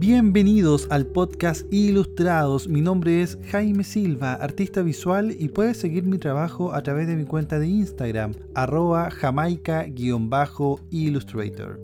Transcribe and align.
Bienvenidos 0.00 0.88
al 0.88 1.04
podcast 1.04 1.70
Ilustrados. 1.70 2.68
Mi 2.68 2.80
nombre 2.80 3.20
es 3.20 3.36
Jaime 3.50 3.84
Silva, 3.84 4.32
artista 4.32 4.80
visual 4.80 5.36
y 5.38 5.50
puedes 5.50 5.76
seguir 5.76 6.04
mi 6.04 6.16
trabajo 6.16 6.72
a 6.72 6.82
través 6.82 7.06
de 7.06 7.16
mi 7.16 7.26
cuenta 7.26 7.58
de 7.58 7.66
Instagram, 7.66 8.32
arroba 8.54 9.10
jamaica-illustrator. 9.10 11.82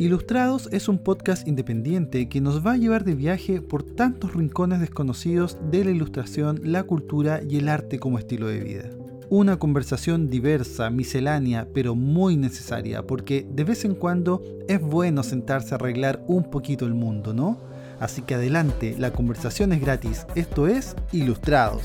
Ilustrados 0.00 0.68
es 0.72 0.88
un 0.88 0.98
podcast 0.98 1.46
independiente 1.46 2.28
que 2.28 2.40
nos 2.40 2.66
va 2.66 2.72
a 2.72 2.78
llevar 2.78 3.04
de 3.04 3.14
viaje 3.14 3.62
por 3.62 3.84
tantos 3.84 4.34
rincones 4.34 4.80
desconocidos 4.80 5.56
de 5.70 5.84
la 5.84 5.92
ilustración, 5.92 6.60
la 6.64 6.82
cultura 6.82 7.42
y 7.48 7.58
el 7.58 7.68
arte 7.68 8.00
como 8.00 8.18
estilo 8.18 8.48
de 8.48 8.58
vida. 8.58 8.90
Una 9.28 9.58
conversación 9.58 10.30
diversa, 10.30 10.88
miscelánea, 10.88 11.66
pero 11.74 11.96
muy 11.96 12.36
necesaria, 12.36 13.02
porque 13.02 13.44
de 13.50 13.64
vez 13.64 13.84
en 13.84 13.96
cuando 13.96 14.40
es 14.68 14.80
bueno 14.80 15.24
sentarse 15.24 15.74
a 15.74 15.78
arreglar 15.78 16.22
un 16.28 16.48
poquito 16.48 16.86
el 16.86 16.94
mundo, 16.94 17.34
¿no? 17.34 17.60
Así 17.98 18.22
que 18.22 18.36
adelante, 18.36 18.94
la 18.96 19.12
conversación 19.12 19.72
es 19.72 19.80
gratis, 19.80 20.26
esto 20.36 20.68
es 20.68 20.94
Ilustrados. 21.10 21.82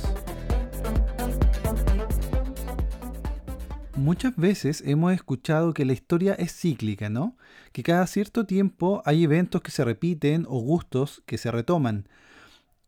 Muchas 3.96 4.36
veces 4.36 4.84
hemos 4.86 5.12
escuchado 5.12 5.74
que 5.74 5.86
la 5.86 5.94
historia 5.94 6.36
es 6.36 6.54
cíclica, 6.54 7.10
¿no? 7.10 7.38
Que 7.72 7.82
cada 7.82 8.06
cierto 8.06 8.46
tiempo 8.46 9.02
hay 9.04 9.24
eventos 9.24 9.62
que 9.62 9.72
se 9.72 9.84
repiten 9.84 10.46
o 10.48 10.60
gustos 10.60 11.24
que 11.26 11.40
se 11.40 11.50
retoman. 11.50 12.08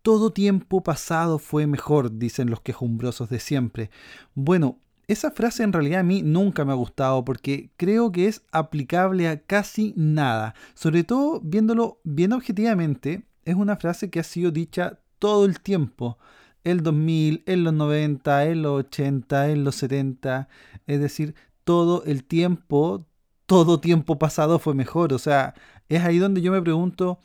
Todo 0.04 0.32
tiempo 0.32 0.84
pasado 0.84 1.40
fue 1.40 1.66
mejor, 1.66 2.20
dicen 2.20 2.50
los 2.50 2.60
quejumbrosos 2.60 3.30
de 3.30 3.40
siempre. 3.40 3.90
Bueno, 4.36 4.78
esa 5.08 5.32
frase 5.32 5.64
en 5.64 5.72
realidad 5.72 6.02
a 6.02 6.04
mí 6.04 6.22
nunca 6.22 6.66
me 6.66 6.74
ha 6.74 6.76
gustado 6.76 7.24
porque 7.24 7.72
creo 7.78 8.12
que 8.12 8.28
es 8.28 8.44
aplicable 8.52 9.30
a 9.30 9.40
casi 9.42 9.94
nada. 9.96 10.56
Sobre 10.74 11.06
todo 11.06 11.40
viéndolo 11.42 12.02
bien 12.04 12.34
objetivamente, 12.34 13.24
es 13.46 13.56
una 13.56 13.78
frase 13.78 14.10
que 14.10 14.20
ha 14.20 14.24
sido 14.24 14.52
dicha 14.52 15.00
todo 15.20 15.46
el 15.46 15.62
tiempo. 15.62 16.18
El 16.66 16.84
2000, 16.84 17.44
en 17.46 17.64
los 17.64 17.74
90, 17.74 18.46
en 18.48 18.62
los 18.62 18.80
80, 18.80 19.52
en 19.52 19.64
los 19.64 19.76
70. 19.76 20.50
Es 20.86 21.00
decir, 21.00 21.34
todo 21.64 22.04
el 22.04 22.26
tiempo, 22.26 23.06
todo 23.46 23.80
tiempo 23.80 24.20
pasado 24.20 24.60
fue 24.60 24.74
mejor. 24.74 25.14
O 25.14 25.20
sea, 25.20 25.54
es 25.88 26.04
ahí 26.04 26.18
donde 26.18 26.42
yo 26.42 26.52
me 26.52 26.62
pregunto, 26.62 27.20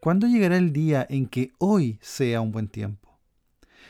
¿Cuándo 0.00 0.26
llegará 0.26 0.56
el 0.56 0.72
día 0.72 1.06
en 1.08 1.26
que 1.26 1.52
hoy 1.58 1.98
sea 2.00 2.40
un 2.40 2.52
buen 2.52 2.68
tiempo? 2.68 3.18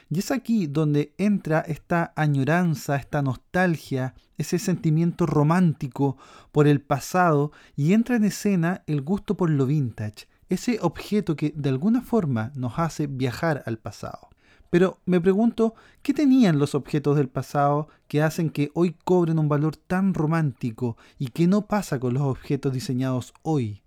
Y 0.08 0.20
es 0.20 0.30
aquí 0.30 0.66
donde 0.66 1.14
entra 1.18 1.60
esta 1.60 2.12
añoranza, 2.14 2.96
esta 2.96 3.22
nostalgia, 3.22 4.14
ese 4.38 4.58
sentimiento 4.58 5.26
romántico 5.26 6.16
por 6.52 6.68
el 6.68 6.80
pasado 6.80 7.50
y 7.74 7.92
entra 7.92 8.16
en 8.16 8.24
escena 8.24 8.82
el 8.86 9.02
gusto 9.02 9.36
por 9.36 9.50
lo 9.50 9.66
vintage, 9.66 10.28
ese 10.48 10.78
objeto 10.80 11.34
que 11.34 11.52
de 11.56 11.70
alguna 11.70 12.02
forma 12.02 12.52
nos 12.54 12.78
hace 12.78 13.08
viajar 13.08 13.64
al 13.66 13.78
pasado. 13.78 14.28
Pero 14.70 14.98
me 15.06 15.20
pregunto, 15.20 15.74
¿qué 16.02 16.14
tenían 16.14 16.58
los 16.58 16.74
objetos 16.74 17.16
del 17.16 17.28
pasado 17.28 17.88
que 18.08 18.22
hacen 18.22 18.50
que 18.50 18.70
hoy 18.74 18.96
cobren 19.04 19.38
un 19.38 19.48
valor 19.48 19.76
tan 19.76 20.14
romántico 20.14 20.96
y 21.18 21.28
que 21.28 21.46
no 21.46 21.66
pasa 21.66 21.98
con 21.98 22.14
los 22.14 22.22
objetos 22.22 22.72
diseñados 22.72 23.34
hoy? 23.42 23.82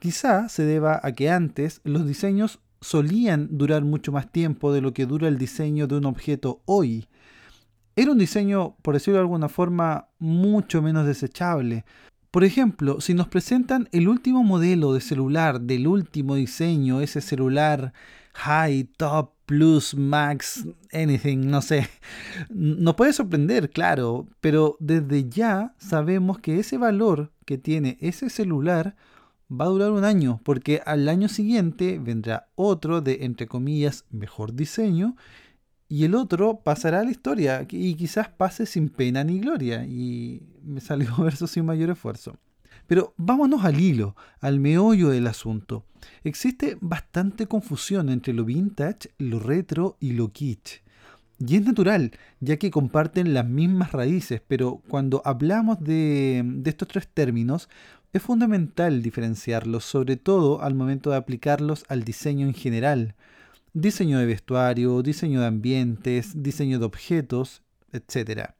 Quizá 0.00 0.48
se 0.48 0.64
deba 0.64 0.98
a 1.02 1.12
que 1.12 1.28
antes 1.28 1.82
los 1.84 2.06
diseños 2.06 2.58
solían 2.80 3.48
durar 3.58 3.84
mucho 3.84 4.12
más 4.12 4.32
tiempo 4.32 4.72
de 4.72 4.80
lo 4.80 4.94
que 4.94 5.04
dura 5.04 5.28
el 5.28 5.36
diseño 5.36 5.86
de 5.86 5.98
un 5.98 6.06
objeto 6.06 6.62
hoy. 6.64 7.06
Era 7.96 8.12
un 8.12 8.18
diseño, 8.18 8.76
por 8.80 8.94
decirlo 8.94 9.18
de 9.18 9.24
alguna 9.24 9.50
forma, 9.50 10.08
mucho 10.18 10.80
menos 10.80 11.06
desechable. 11.06 11.84
Por 12.30 12.44
ejemplo, 12.44 13.02
si 13.02 13.12
nos 13.12 13.28
presentan 13.28 13.90
el 13.92 14.08
último 14.08 14.42
modelo 14.42 14.94
de 14.94 15.02
celular 15.02 15.60
del 15.60 15.86
último 15.86 16.34
diseño, 16.34 17.02
ese 17.02 17.20
celular 17.20 17.92
high, 18.32 18.84
top, 18.96 19.32
plus, 19.44 19.94
max, 19.94 20.64
anything, 20.94 21.50
no 21.50 21.60
sé, 21.60 21.90
nos 22.48 22.94
puede 22.94 23.12
sorprender, 23.12 23.68
claro, 23.68 24.28
pero 24.40 24.78
desde 24.80 25.28
ya 25.28 25.74
sabemos 25.76 26.38
que 26.38 26.58
ese 26.58 26.78
valor 26.78 27.32
que 27.44 27.58
tiene 27.58 27.98
ese 28.00 28.30
celular 28.30 28.96
va 29.50 29.64
a 29.64 29.68
durar 29.68 29.90
un 29.90 30.04
año, 30.04 30.40
porque 30.44 30.80
al 30.84 31.08
año 31.08 31.28
siguiente 31.28 31.98
vendrá 31.98 32.48
otro 32.54 33.00
de, 33.00 33.18
entre 33.22 33.46
comillas, 33.46 34.04
mejor 34.10 34.54
diseño, 34.54 35.16
y 35.88 36.04
el 36.04 36.14
otro 36.14 36.60
pasará 36.60 37.00
a 37.00 37.04
la 37.04 37.10
historia, 37.10 37.66
y 37.68 37.94
quizás 37.94 38.28
pase 38.28 38.64
sin 38.66 38.88
pena 38.88 39.24
ni 39.24 39.40
gloria, 39.40 39.84
y 39.84 40.42
me 40.62 40.80
salió 40.80 41.14
verso 41.18 41.46
sin 41.46 41.64
mayor 41.64 41.90
esfuerzo. 41.90 42.36
Pero 42.86 43.14
vámonos 43.16 43.64
al 43.64 43.80
hilo, 43.80 44.16
al 44.40 44.58
meollo 44.60 45.10
del 45.10 45.26
asunto. 45.26 45.84
Existe 46.24 46.76
bastante 46.80 47.46
confusión 47.46 48.08
entre 48.08 48.32
lo 48.32 48.44
vintage, 48.44 49.10
lo 49.18 49.38
retro 49.38 49.96
y 50.00 50.12
lo 50.12 50.32
kitsch. 50.32 50.82
Y 51.38 51.56
es 51.56 51.64
natural, 51.64 52.12
ya 52.40 52.58
que 52.58 52.70
comparten 52.70 53.32
las 53.32 53.46
mismas 53.46 53.92
raíces, 53.92 54.42
pero 54.46 54.82
cuando 54.88 55.22
hablamos 55.24 55.80
de, 55.80 56.42
de 56.44 56.70
estos 56.70 56.88
tres 56.88 57.08
términos, 57.08 57.68
es 58.12 58.22
fundamental 58.22 59.02
diferenciarlos, 59.02 59.84
sobre 59.84 60.16
todo 60.16 60.62
al 60.62 60.74
momento 60.74 61.10
de 61.10 61.16
aplicarlos 61.16 61.84
al 61.88 62.02
diseño 62.02 62.46
en 62.46 62.54
general. 62.54 63.14
Diseño 63.72 64.18
de 64.18 64.26
vestuario, 64.26 65.02
diseño 65.02 65.40
de 65.40 65.46
ambientes, 65.46 66.42
diseño 66.42 66.80
de 66.80 66.86
objetos, 66.86 67.62
etc. 67.92 68.50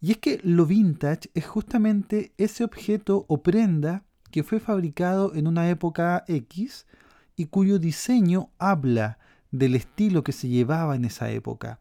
Y 0.00 0.12
es 0.12 0.18
que 0.18 0.40
lo 0.42 0.66
vintage 0.66 1.30
es 1.34 1.46
justamente 1.46 2.32
ese 2.36 2.64
objeto 2.64 3.24
o 3.28 3.42
prenda 3.42 4.04
que 4.30 4.42
fue 4.42 4.60
fabricado 4.60 5.34
en 5.34 5.46
una 5.46 5.70
época 5.70 6.24
X 6.28 6.86
y 7.34 7.46
cuyo 7.46 7.78
diseño 7.78 8.50
habla 8.58 9.18
del 9.50 9.74
estilo 9.74 10.22
que 10.22 10.32
se 10.32 10.48
llevaba 10.48 10.96
en 10.96 11.06
esa 11.06 11.30
época, 11.30 11.78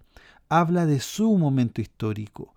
habla 0.47 0.85
de 0.85 1.01
su 1.01 1.37
momento 1.37 1.81
histórico. 1.81 2.54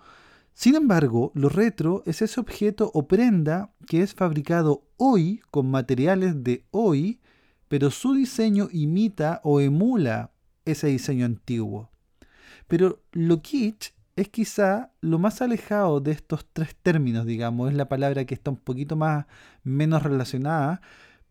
Sin 0.58 0.74
embargo, 0.74 1.30
lo 1.36 1.48
retro 1.48 2.02
es 2.04 2.20
ese 2.20 2.40
objeto 2.40 2.90
o 2.92 3.06
prenda 3.06 3.70
que 3.86 4.02
es 4.02 4.12
fabricado 4.12 4.88
hoy 4.96 5.40
con 5.52 5.70
materiales 5.70 6.42
de 6.42 6.64
hoy, 6.72 7.20
pero 7.68 7.92
su 7.92 8.12
diseño 8.14 8.68
imita 8.72 9.40
o 9.44 9.60
emula 9.60 10.32
ese 10.64 10.88
diseño 10.88 11.26
antiguo. 11.26 11.92
Pero 12.66 13.04
lo 13.12 13.40
kitsch 13.40 13.92
es 14.16 14.30
quizá 14.30 14.90
lo 15.00 15.20
más 15.20 15.42
alejado 15.42 16.00
de 16.00 16.10
estos 16.10 16.44
tres 16.52 16.74
términos, 16.74 17.24
digamos, 17.24 17.70
es 17.70 17.76
la 17.76 17.88
palabra 17.88 18.24
que 18.24 18.34
está 18.34 18.50
un 18.50 18.56
poquito 18.56 18.96
más 18.96 19.26
menos 19.62 20.02
relacionada, 20.02 20.80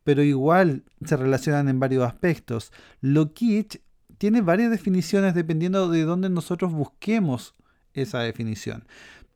pero 0.05 0.23
igual 0.23 0.85
se 1.03 1.17
relacionan 1.17 1.67
en 1.67 1.81
varios 1.81 2.07
aspectos. 2.07 2.71
Lo 3.01 3.33
kitsch 3.33 3.81
tiene 4.19 4.39
varias 4.39 4.71
definiciones 4.71 5.35
dependiendo 5.35 5.89
de 5.89 6.03
dónde 6.03 6.29
nosotros 6.29 6.71
busquemos 6.71 7.55
esa 8.01 8.19
definición. 8.19 8.85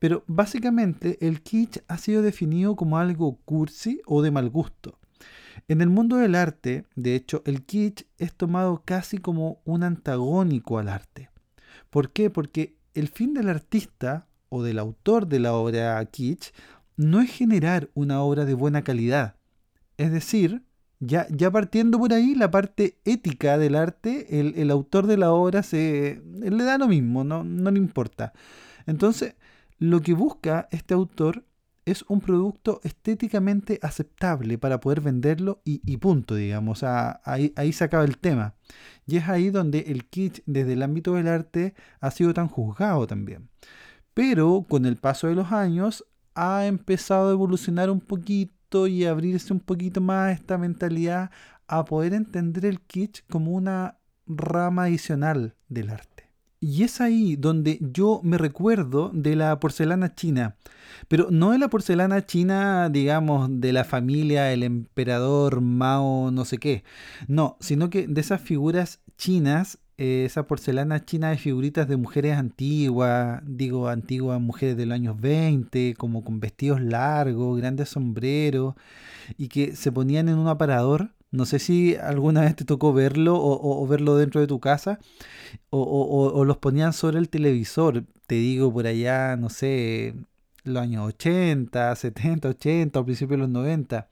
Pero 0.02 0.24
básicamente 0.26 1.20
el 1.22 1.44
kitsch 1.44 1.84
ha 1.88 2.00
sido 2.00 2.24
definido 2.24 2.76
como 2.76 2.98
algo 2.98 3.38
cursi 3.46 4.02
o 4.08 4.24
de 4.24 4.32
mal 4.32 4.50
gusto. 4.50 4.98
En 5.68 5.80
el 5.80 5.90
mundo 5.90 6.16
del 6.16 6.34
arte, 6.34 6.88
de 6.96 7.14
hecho, 7.14 7.44
el 7.46 7.62
kitsch 7.62 8.08
es 8.18 8.34
tomado 8.34 8.82
casi 8.84 9.20
como 9.20 9.62
un 9.64 9.84
antagónico 9.84 10.80
al 10.80 10.90
arte. 10.90 11.30
¿Por 11.92 12.10
qué? 12.10 12.32
Porque 12.32 12.74
el 12.96 13.10
fin 13.10 13.36
del 13.36 13.48
artista 13.48 14.28
o 14.50 14.64
del 14.64 14.80
autor 14.80 15.28
de 15.28 15.40
la 15.40 15.54
obra 15.54 16.04
kitsch 16.04 16.52
no 16.98 17.22
es 17.22 17.30
generar 17.30 17.92
una 17.94 18.24
obra 18.24 18.46
de 18.46 18.56
buena 18.56 18.84
calidad. 18.84 19.36
Es 19.98 20.12
decir, 20.12 20.64
ya, 21.00 21.28
ya 21.30 21.52
partiendo 21.52 22.00
por 22.00 22.12
ahí, 22.12 22.34
la 22.34 22.50
parte 22.50 22.98
ética 23.06 23.60
del 23.60 23.76
arte, 23.76 24.40
el, 24.40 24.72
autor 24.72 25.06
de 25.06 25.18
la 25.18 25.32
obra 25.32 25.62
se, 25.62 26.24
le 26.26 26.64
da 26.64 26.80
lo 26.80 26.88
mismo, 26.88 27.24
no, 27.24 27.44
no 27.44 27.70
le 27.70 27.78
importa. 27.78 28.34
Entonces, 28.88 29.36
lo 29.82 30.00
que 30.02 30.14
busca 30.14 30.68
este 30.70 30.94
autor 30.94 31.44
es 31.86 32.06
un 32.08 32.22
producto 32.22 32.82
estéticamente 32.84 33.80
aceptable 33.82 34.60
para 34.60 34.80
poder 34.80 35.02
venderlo 35.02 35.60
y, 35.66 35.98
punto, 35.98 36.36
digamos. 36.36 36.84
ahí, 36.84 37.52
ahí 37.56 37.74
se 37.74 37.86
acaba 37.86 38.04
el 38.04 38.20
tema. 38.20 38.54
Y 39.08 39.18
es 39.18 39.28
ahí 39.28 39.50
donde 39.50 39.80
el 39.88 40.06
kitsch 40.06 40.44
desde 40.46 40.74
el 40.74 40.84
ámbito 40.84 41.16
del 41.16 41.28
arte 41.28 41.74
ha 42.00 42.12
sido 42.12 42.32
tan 42.32 42.48
juzgado 42.48 43.08
también. 43.08 43.50
Pero 44.14 44.68
con 44.70 44.86
el 44.86 44.98
paso 44.98 45.26
de 45.26 45.34
los 45.34 45.52
años 45.52 46.06
ha 46.36 46.68
empezado 46.68 47.30
a 47.30 47.34
evolucionar 47.34 47.90
un 47.90 48.02
poquito 48.02 48.86
y 48.86 49.06
abrirse 49.06 49.52
un 49.52 49.62
poquito 49.62 50.00
más 50.00 50.32
esta 50.38 50.60
mentalidad 50.60 51.32
a 51.66 51.86
poder 51.86 52.14
entender 52.14 52.68
el 52.68 52.82
kitsch 52.82 53.24
como 53.28 53.54
una 53.54 53.98
rama 54.28 54.84
adicional 54.84 55.56
del 55.70 55.90
arte. 55.90 56.21
Y 56.64 56.84
es 56.84 57.02
ahí 57.02 57.36
donde 57.38 57.80
yo 57.82 58.22
me 58.24 58.38
recuerdo 58.38 59.10
de 59.16 59.36
la 59.36 59.60
porcelana 59.60 60.14
china. 60.14 60.58
Pero 61.08 61.30
no 61.32 61.52
de 61.52 61.58
la 61.58 61.70
porcelana 61.70 62.24
china, 62.28 62.90
digamos, 62.90 63.50
de 63.60 63.74
la 63.74 63.84
familia, 63.84 64.54
el 64.54 64.62
emperador 64.62 65.62
Mao, 65.62 66.30
no 66.30 66.46
sé 66.46 66.60
qué. 66.60 66.84
No, 67.28 67.58
sino 67.60 67.90
que 67.90 68.08
de 68.08 68.22
esas 68.22 68.42
figuras 68.42 69.00
chinas, 69.18 69.80
eh, 69.98 70.24
esa 70.26 70.46
porcelana 70.46 71.04
china 71.04 71.32
de 71.32 71.38
figuritas 71.40 71.88
de 71.88 71.98
mujeres 71.98 72.38
antiguas, 72.38 73.42
digo, 73.44 73.90
antiguas 73.90 74.40
mujeres 74.40 74.78
de 74.78 74.86
los 74.86 74.96
años 74.96 75.20
20, 75.20 75.96
como 75.96 76.24
con 76.24 76.40
vestidos 76.40 76.80
largos, 76.80 77.58
grandes 77.58 77.90
sombreros, 77.90 78.76
y 79.36 79.48
que 79.48 79.76
se 79.76 79.92
ponían 79.92 80.30
en 80.30 80.38
un 80.38 80.48
aparador 80.48 81.12
No 81.32 81.46
sé 81.46 81.60
si 81.60 81.96
alguna 81.96 82.42
vez 82.42 82.58
te 82.58 82.66
tocó 82.66 82.92
verlo 82.92 83.38
o, 83.42 83.88
verlo 83.88 84.18
dentro 84.18 84.42
de 84.42 84.48
tu 84.48 84.60
casa 84.60 85.00
o, 85.70 86.44
los 86.46 86.58
ponían 86.58 86.92
sobre 86.94 87.20
el 87.20 87.30
televisor. 87.30 88.06
Te 88.28 88.36
digo 88.36 88.72
por 88.74 88.86
allá, 88.86 89.38
no 89.38 89.50
sé, 89.50 90.14
los 90.64 90.84
años 90.84 91.08
80, 91.08 91.96
70, 91.96 92.50
80, 92.50 93.00
al 93.00 93.06
principio 93.06 93.38
de 93.38 93.44
los 93.44 93.50
90. 93.50 94.10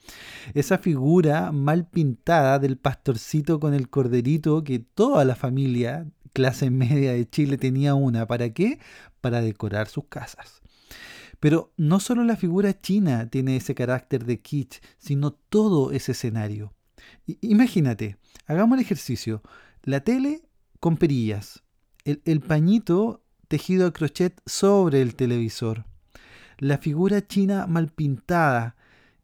Esa 0.53 0.77
figura 0.77 1.51
mal 1.51 1.87
pintada 1.87 2.57
del 2.57 2.77
pastorcito 2.77 3.59
con 3.59 3.73
el 3.73 3.89
corderito 3.89 4.63
que 4.63 4.79
toda 4.79 5.25
la 5.25 5.35
familia 5.35 6.07
clase 6.31 6.69
media 6.69 7.11
de 7.13 7.29
Chile 7.29 7.57
tenía 7.57 7.95
una. 7.95 8.27
¿Para 8.27 8.49
qué? 8.51 8.79
Para 9.19 9.41
decorar 9.41 9.89
sus 9.89 10.05
casas. 10.05 10.61
Pero 11.41 11.73
no 11.77 11.99
solo 11.99 12.23
la 12.23 12.37
figura 12.37 12.79
china 12.79 13.29
tiene 13.29 13.57
ese 13.57 13.75
carácter 13.75 14.25
de 14.25 14.39
kitsch, 14.39 14.81
sino 14.97 15.31
todo 15.31 15.91
ese 15.91 16.13
escenario. 16.13 16.73
Imagínate, 17.41 18.17
hagamos 18.47 18.77
el 18.77 18.85
ejercicio. 18.85 19.41
La 19.83 20.01
tele 20.01 20.41
con 20.79 20.97
perillas, 20.97 21.63
el, 22.05 22.41
pañito 22.41 23.23
tejido 23.47 23.87
a 23.87 23.93
crochet 23.93 24.41
sobre 24.45 25.01
el 25.01 25.15
televisor, 25.15 25.85
la 26.57 26.77
figura 26.77 27.25
china 27.25 27.67
mal 27.67 27.89
pintada, 27.89 28.75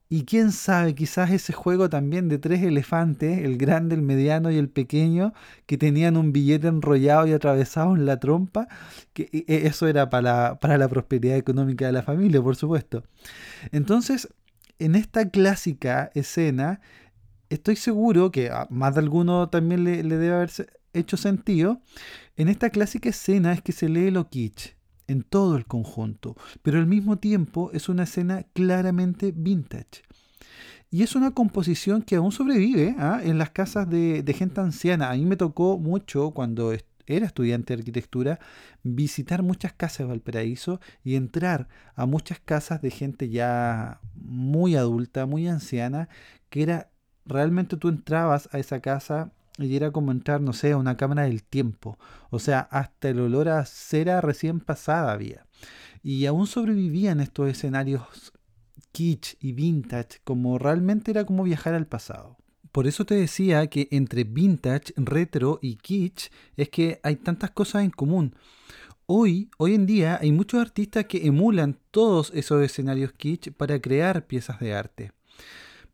y 0.08 0.24
quién 0.26 0.52
sabe, 0.52 0.94
quizás 0.94 1.32
ese 1.32 1.52
juego 1.52 1.90
también 1.90 2.30
de 2.30 2.38
tres 2.38 2.62
elefantes, 2.62 3.40
el 3.44 3.58
grande, 3.58 3.96
el 3.96 4.04
mediano 4.04 4.52
y 4.52 4.58
el 4.58 4.70
pequeño, 4.70 5.34
que 5.66 5.78
tenían 5.78 6.16
un 6.16 6.32
billete 6.32 6.68
enrollado 6.68 7.26
y 7.26 7.34
atravesado 7.34 7.96
en 7.96 8.06
la 8.06 8.20
trompa, 8.20 8.68
que 9.14 9.30
e, 9.34 9.46
e, 9.48 9.68
eso 9.68 9.88
era 9.88 10.10
para 10.10 10.60
para 10.60 10.78
la 10.78 10.88
prosperidad 10.88 11.38
económica 11.38 11.88
de 11.88 11.92
la 11.92 12.04
familia, 12.04 12.42
por 12.42 12.56
supuesto. 12.56 13.04
Entonces, 13.72 14.30
en 14.78 14.96
esta 14.96 15.30
clásica 15.30 16.12
escena, 16.14 16.82
estoy 17.56 17.76
seguro 17.76 18.32
que 18.32 18.50
a 18.50 18.68
más 18.70 18.94
de 18.96 19.02
alguno 19.02 19.50
también 19.50 19.84
le, 19.84 20.04
debe 20.04 20.34
haber 20.34 20.52
hecho 20.94 21.18
sentido. 21.18 21.82
En 22.38 22.50
esta 22.50 22.70
clásica 22.70 23.10
escena 23.10 23.54
es 23.54 23.62
que 23.62 23.72
se 23.72 23.90
lee 23.90 24.12
lo 24.12 24.30
kitsch 24.30 24.76
en 25.08 25.24
todo 25.24 25.56
el 25.56 25.66
conjunto, 25.66 26.36
pero 26.62 26.80
al 26.80 26.88
mismo 26.88 27.18
tiempo 27.18 27.70
es 27.74 27.90
una 27.90 28.04
escena 28.04 28.44
claramente 28.54 29.32
vintage. 29.36 30.04
Y 30.90 31.04
es 31.04 31.16
una 31.16 31.32
composición 31.32 32.02
que 32.02 32.16
aún 32.16 32.32
sobrevive 32.32 32.96
¿ah? 32.98 33.20
en 33.24 33.38
las 33.38 33.50
casas 33.50 33.90
de, 33.90 34.24
de, 34.24 34.34
gente 34.34 34.62
anciana. 34.62 35.12
A 35.12 35.16
mí 35.16 35.26
me 35.26 35.36
tocó 35.36 35.78
mucho 35.78 36.32
cuando 36.32 36.74
era 37.08 37.26
estudiante 37.26 37.74
de 37.74 37.82
arquitectura 37.82 38.40
visitar 38.84 39.44
muchas 39.44 39.74
casas 39.74 40.00
de 40.00 40.06
Valparaíso 40.06 40.80
y 41.04 41.16
entrar 41.16 41.68
a 41.96 42.06
muchas 42.06 42.40
casas 42.40 42.82
de 42.82 42.92
gente 42.92 43.30
ya 43.30 44.00
muy 44.16 44.76
adulta, 44.76 45.26
muy 45.26 45.48
anciana, 45.48 46.10
que 46.50 46.64
era 46.64 46.90
realmente 47.26 47.78
tú 47.78 47.90
entrabas 47.90 48.50
a 48.52 48.60
esa 48.60 48.80
casa 48.80 49.32
y 49.58 49.76
era 49.76 49.92
como 49.92 50.12
entrar, 50.12 50.42
no 50.42 50.54
sé, 50.54 50.72
a 50.72 50.78
una 50.78 50.98
cámara 50.98 51.24
del 51.24 51.44
tiempo. 51.44 51.98
O 52.30 52.40
sea, 52.40 52.60
hasta 52.72 53.10
el 53.10 53.20
olor 53.20 53.50
a 53.50 53.66
cera 53.66 54.22
recién 54.22 54.60
pasada 54.60 55.12
había. 55.12 55.46
Y 56.04 56.26
aún 56.26 56.48
sobrevivían 56.48 57.20
estos 57.20 57.50
escenarios 57.50 58.34
kitsch 58.92 59.36
y 59.40 59.54
vintage, 59.54 60.20
como 60.24 60.58
realmente 60.58 61.12
era 61.12 61.26
como 61.26 61.44
viajar 61.44 61.74
al 61.74 61.88
pasado. 61.88 62.38
Por 62.72 62.88
eso 62.88 63.06
te 63.06 63.16
decía 63.16 63.68
que 63.68 63.88
entre 63.92 64.26
vintage, 64.26 64.94
retro 64.98 65.60
y 65.62 65.78
kitsch 65.78 66.30
es 66.58 66.70
que 66.70 67.00
hay 67.04 67.16
tantas 67.16 67.52
cosas 67.52 67.84
en 67.84 67.92
común. 67.92 68.36
Hoy, 69.06 69.50
hoy 69.58 69.76
en 69.76 69.86
día 69.86 70.20
hay 70.22 70.32
muchos 70.32 70.60
artistas 70.60 71.06
que 71.06 71.26
emulan 71.26 71.78
todos 71.92 72.32
esos 72.34 72.62
escenarios 72.64 73.14
kitsch 73.14 73.52
para 73.52 73.80
crear 73.80 74.28
piezas 74.28 74.60
de 74.60 74.74
arte. 74.74 75.12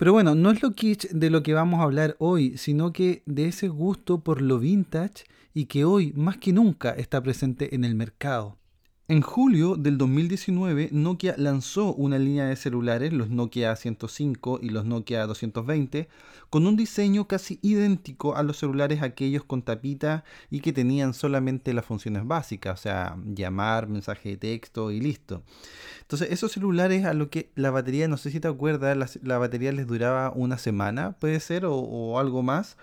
Pero 0.01 0.13
bueno, 0.13 0.33
no 0.33 0.49
es 0.49 0.63
lo 0.63 0.71
kitsch 0.71 1.11
de 1.11 1.29
lo 1.29 1.43
que 1.43 1.53
vamos 1.53 1.79
a 1.79 1.83
hablar 1.83 2.15
hoy, 2.17 2.57
sino 2.57 2.91
que 2.91 3.21
de 3.27 3.45
ese 3.45 3.67
gusto 3.67 4.21
por 4.23 4.41
lo 4.41 4.57
vintage 4.57 5.25
y 5.53 5.65
que 5.65 5.85
hoy 5.85 6.11
más 6.15 6.37
que 6.37 6.53
nunca 6.53 6.89
está 6.89 7.21
presente 7.21 7.75
en 7.75 7.83
el 7.83 7.93
mercado. 7.93 8.57
En 9.11 9.21
julio 9.21 9.75
del 9.75 9.97
2019, 9.97 10.87
Nokia 10.93 11.35
lanzó 11.37 11.93
una 11.93 12.17
línea 12.17 12.45
de 12.45 12.55
celulares, 12.55 13.11
los 13.11 13.29
Nokia 13.29 13.75
105 13.75 14.59
y 14.63 14.69
los 14.69 14.85
Nokia 14.85 15.27
220, 15.27 16.07
con 16.49 16.65
un 16.65 16.77
diseño 16.77 17.27
casi 17.27 17.59
idéntico 17.61 18.37
a 18.37 18.43
los 18.43 18.55
celulares 18.55 19.01
aquellos 19.01 19.43
con 19.43 19.63
tapita 19.63 20.23
y 20.49 20.61
que 20.61 20.71
tenían 20.71 21.13
solamente 21.13 21.73
las 21.73 21.83
funciones 21.83 22.25
básicas, 22.25 22.79
o 22.79 22.81
sea, 22.81 23.17
llamar, 23.25 23.89
mensaje 23.89 24.29
de 24.29 24.37
texto 24.37 24.91
y 24.91 25.01
listo. 25.01 25.43
Entonces, 26.03 26.31
esos 26.31 26.53
celulares 26.53 27.03
a 27.03 27.13
lo 27.13 27.29
que 27.29 27.51
la 27.55 27.69
batería, 27.69 28.07
no 28.07 28.15
sé 28.15 28.31
si 28.31 28.39
te 28.39 28.47
acuerdas, 28.47 29.19
la, 29.21 29.37
batería 29.37 29.73
les 29.73 29.87
duraba 29.87 30.31
una 30.33 30.57
semana, 30.57 31.17
puede 31.19 31.41
ser, 31.41 31.65
o 31.65 32.17
algo 32.17 32.43
más. 32.43 32.77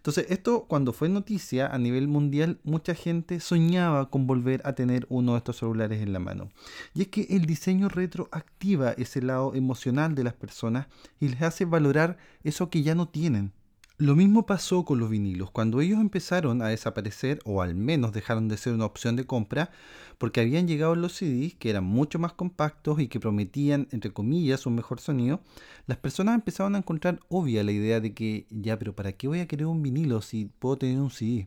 Entonces, 0.00 0.28
esto 0.30 0.64
cuando 0.66 0.94
fue 0.94 1.10
noticia 1.10 1.66
a 1.66 1.76
nivel 1.76 2.08
mundial, 2.08 2.58
mucha 2.64 2.94
gente 2.94 3.38
soñaba 3.38 4.08
con 4.08 4.26
volver 4.26 4.62
a 4.64 4.72
tener 4.72 5.06
uno 5.10 5.32
de 5.32 5.38
estos 5.38 5.58
celulares 5.58 6.00
en 6.00 6.14
la 6.14 6.18
mano. 6.18 6.48
Y 6.94 7.02
es 7.02 7.08
que 7.08 7.26
el 7.28 7.44
diseño 7.44 7.90
retro 7.90 8.30
activa 8.32 8.92
ese 8.92 9.20
lado 9.20 9.54
emocional 9.54 10.14
de 10.14 10.24
las 10.24 10.32
personas 10.32 10.86
y 11.20 11.28
les 11.28 11.42
hace 11.42 11.66
valorar 11.66 12.16
eso 12.44 12.70
que 12.70 12.82
ya 12.82 12.94
no 12.94 13.08
tienen. 13.08 13.52
Lo 14.00 14.16
mismo 14.16 14.46
pasó 14.46 14.86
con 14.86 14.98
los 14.98 15.10
vinilos. 15.10 15.50
Cuando 15.50 15.82
ellos 15.82 16.00
empezaron 16.00 16.62
a 16.62 16.68
desaparecer, 16.68 17.38
o 17.44 17.60
al 17.60 17.74
menos 17.74 18.12
dejaron 18.12 18.48
de 18.48 18.56
ser 18.56 18.72
una 18.72 18.86
opción 18.86 19.14
de 19.14 19.26
compra, 19.26 19.72
porque 20.16 20.40
habían 20.40 20.66
llegado 20.66 20.94
los 20.94 21.12
CDs 21.12 21.54
que 21.56 21.68
eran 21.68 21.84
mucho 21.84 22.18
más 22.18 22.32
compactos 22.32 22.98
y 22.98 23.08
que 23.08 23.20
prometían, 23.20 23.88
entre 23.90 24.10
comillas, 24.10 24.64
un 24.64 24.74
mejor 24.74 25.00
sonido, 25.00 25.42
las 25.86 25.98
personas 25.98 26.34
empezaron 26.34 26.76
a 26.76 26.78
encontrar 26.78 27.20
obvia 27.28 27.62
la 27.62 27.72
idea 27.72 28.00
de 28.00 28.14
que, 28.14 28.46
ya, 28.48 28.78
pero 28.78 28.96
¿para 28.96 29.12
qué 29.12 29.28
voy 29.28 29.40
a 29.40 29.46
querer 29.46 29.66
un 29.66 29.82
vinilo 29.82 30.22
si 30.22 30.46
puedo 30.46 30.78
tener 30.78 30.98
un 30.98 31.10
CD? 31.10 31.46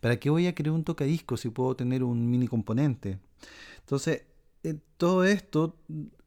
¿Para 0.00 0.18
qué 0.18 0.28
voy 0.28 0.48
a 0.48 0.56
querer 0.56 0.72
un 0.72 0.82
tocadisco 0.82 1.36
si 1.36 1.50
puedo 1.50 1.76
tener 1.76 2.02
un 2.02 2.28
mini 2.28 2.48
componente? 2.48 3.20
Entonces, 3.78 4.22
eh, 4.64 4.78
todo 4.96 5.24
esto 5.24 5.76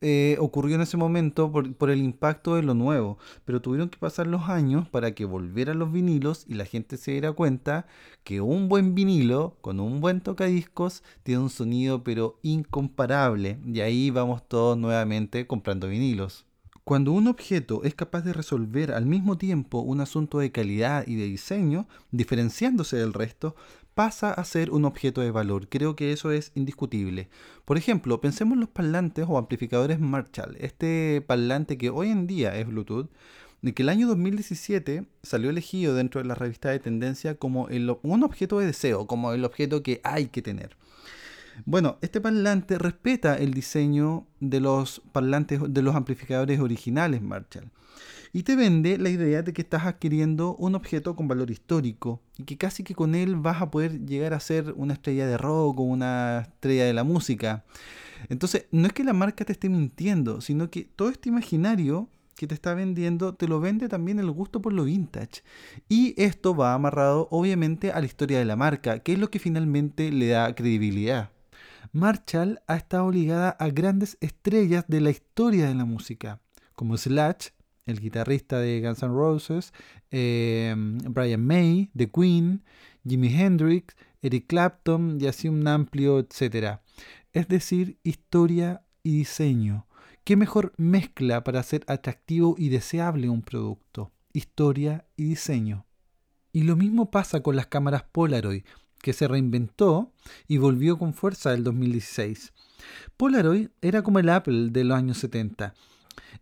eh, 0.01 0.35
ocurrió 0.39 0.75
en 0.75 0.81
ese 0.81 0.97
momento 0.97 1.51
por, 1.51 1.89
el 1.89 1.99
impacto 1.99 2.55
de 2.55 2.63
lo 2.63 2.73
nuevo, 2.73 3.17
pero 3.45 3.61
tuvieron 3.61 3.89
que 3.89 3.97
pasar 3.97 4.27
los 4.27 4.49
años 4.49 4.89
para 4.89 5.15
que 5.15 5.23
volvieran 5.23 5.79
los 5.79 5.91
vinilos 5.91 6.45
y 6.47 6.55
la 6.55 6.65
gente 6.65 6.97
se 6.97 7.11
diera 7.11 7.31
cuenta 7.31 7.87
que 8.23 8.41
un 8.41 8.67
buen 8.67 8.93
vinilo 8.93 9.57
con 9.61 9.79
un 9.79 10.01
buen 10.01 10.19
tocadiscos 10.21 11.03
tiene 11.23 11.41
un 11.41 11.49
sonido 11.49 12.03
pero 12.03 12.37
incomparable 12.43 13.57
y 13.65 13.79
ahí 13.79 14.11
vamos 14.11 14.47
todos 14.47 14.77
nuevamente 14.77 15.47
comprando 15.47 15.87
vinilos. 15.87 16.45
Cuando 16.83 17.13
un 17.13 17.27
objeto 17.27 17.83
es 17.83 17.95
capaz 17.95 18.21
de 18.21 18.33
resolver 18.33 18.91
al 18.91 19.07
mismo 19.07 19.39
tiempo 19.39 19.79
un 19.79 20.01
asunto 20.01 20.37
de 20.37 20.51
calidad 20.51 21.07
y 21.07 21.15
de 21.15 21.25
diseño, 21.25 21.87
diferenciándose 22.11 22.97
del 22.97 23.13
resto, 23.13 23.55
pasa 23.95 24.31
a 24.31 24.43
ser 24.43 24.69
un 24.71 24.85
objeto 24.85 25.21
de 25.21 25.31
valor. 25.31 25.69
Creo 25.69 25.95
que 25.95 26.11
eso 26.11 26.31
es 26.31 26.51
indiscutible. 26.53 27.29
Por 27.63 27.77
ejemplo, 27.77 28.21
pensemos 28.21 28.55
en 28.55 28.59
los 28.59 28.69
parlantes 28.69 29.25
o 29.27 29.37
amplificadores 29.37 29.99
Marshall. 29.99 30.57
Este 30.59 31.23
parlante 31.25 31.77
que 31.77 31.89
hoy 31.89 32.09
en 32.09 32.27
día 32.27 32.55
es 32.57 32.67
Bluetooth, 32.67 33.09
de 33.61 33.73
que 33.73 33.83
el 33.83 33.89
año 33.89 34.07
2017 34.07 35.05
salió 35.23 35.49
elegido 35.49 35.95
dentro 35.95 36.21
de 36.21 36.27
la 36.27 36.35
revista 36.35 36.69
de 36.69 36.79
tendencia 36.79 37.35
como 37.35 37.67
un 38.03 38.23
objeto 38.23 38.59
de 38.59 38.67
deseo, 38.67 39.07
como 39.07 39.31
el 39.31 39.45
objeto 39.45 39.81
que 39.81 40.01
hay 40.03 40.27
que 40.27 40.41
tener. 40.41 40.77
Bueno, 41.65 41.97
este 42.01 42.19
parlante 42.19 42.77
respeta 42.77 43.37
el 43.37 43.53
diseño 43.53 44.27
de 44.41 44.59
los 44.59 45.01
parlantes 45.13 45.61
de 45.67 45.81
los 45.81 45.95
amplificadores 45.95 46.59
originales 46.59 47.21
Marshall 47.21 47.71
y 48.35 48.43
te 48.43 48.57
vende 48.57 48.97
la 48.97 49.09
idea 49.09 49.43
de 49.43 49.53
que 49.53 49.61
estás 49.61 49.85
adquiriendo 49.85 50.57
un 50.57 50.75
objeto 50.75 51.15
con 51.15 51.25
valor 51.25 51.51
histórico 51.51 52.21
y 52.37 52.43
que 52.43 52.57
casi 52.57 52.83
que 52.83 52.93
con 52.93 53.15
él 53.15 53.37
vas 53.37 53.61
a 53.61 53.71
poder 53.71 54.05
llegar 54.05 54.33
a 54.33 54.41
ser 54.41 54.73
una 54.75 54.91
estrella 54.91 55.25
de 55.25 55.37
rock 55.37 55.79
o 55.79 55.83
una 55.83 56.41
estrella 56.41 56.83
de 56.83 56.91
la 56.91 57.05
música. 57.05 57.63
Entonces, 58.27 58.65
no 58.71 58.87
es 58.87 58.91
que 58.91 59.05
la 59.05 59.13
marca 59.13 59.45
te 59.45 59.53
esté 59.53 59.69
mintiendo, 59.69 60.41
sino 60.41 60.69
que 60.69 60.83
todo 60.83 61.11
este 61.11 61.29
imaginario 61.29 62.09
que 62.35 62.45
te 62.45 62.53
está 62.53 62.73
vendiendo 62.73 63.35
te 63.35 63.47
lo 63.47 63.61
vende 63.61 63.87
también 63.87 64.19
el 64.19 64.29
gusto 64.31 64.61
por 64.61 64.73
lo 64.73 64.83
vintage. 64.83 65.41
Y 65.87 66.13
esto 66.21 66.53
va 66.53 66.73
amarrado 66.73 67.29
obviamente 67.31 67.93
a 67.93 68.01
la 68.01 68.05
historia 68.05 68.37
de 68.37 68.43
la 68.43 68.57
marca, 68.57 68.99
que 68.99 69.13
es 69.13 69.19
lo 69.19 69.31
que 69.31 69.39
finalmente 69.39 70.11
le 70.11 70.27
da 70.27 70.53
credibilidad. 70.53 71.29
Marshall 71.93 72.59
ha 72.67 72.75
estado 72.75 73.09
ligada 73.11 73.51
a 73.51 73.69
grandes 73.69 74.17
estrellas 74.19 74.83
de 74.89 74.99
la 74.99 75.11
historia 75.11 75.69
de 75.69 75.75
la 75.75 75.85
música, 75.85 76.41
como 76.75 76.97
Slash, 76.97 77.54
el 77.85 77.99
guitarrista 77.99 78.59
de 78.59 78.81
Guns 78.81 79.03
N' 79.03 79.13
Roses, 79.13 79.73
em, 80.09 80.97
Brian 80.97 81.45
May, 81.45 81.91
The 81.95 82.09
Queen, 82.09 82.63
Jimi 83.07 83.27
Hendrix, 83.27 83.95
Eric 84.21 84.47
Clapton 84.47 85.19
y 85.21 85.27
así 85.27 85.47
un 85.47 85.67
amplio 85.67 86.19
etcétera. 86.19 86.81
Es 87.33 87.47
decir, 87.47 87.99
historia 88.03 88.83
y 89.03 89.17
diseño. 89.19 89.87
¿Qué 90.23 90.35
mejor 90.35 90.73
mezcla 90.77 91.43
para 91.43 91.59
hacer 91.59 91.83
atractivo 91.87 92.55
y 92.57 92.69
deseable 92.69 93.29
un 93.29 93.43
producto? 93.43 94.11
Historia 94.33 95.05
y 95.15 95.25
diseño. 95.25 95.85
Y 96.51 96.63
lo 96.63 96.75
mismo 96.75 97.11
pasa 97.11 97.41
con 97.41 97.55
las 97.55 97.67
cámaras 97.67 98.03
Polaroid, 98.11 98.63
que 99.01 99.13
se 99.13 99.27
reinventó 99.27 100.11
y 100.47 100.57
volvió 100.57 100.97
con 100.97 101.13
fuerza 101.13 101.53
el 101.53 101.63
2016. 101.63 102.53
Polaroid 103.17 103.69
era 103.81 104.01
como 104.01 104.17
el 104.17 104.29
Apple 104.29 104.69
de 104.71 104.83
los 104.83 104.97
años 104.97 105.19
70 105.19 105.75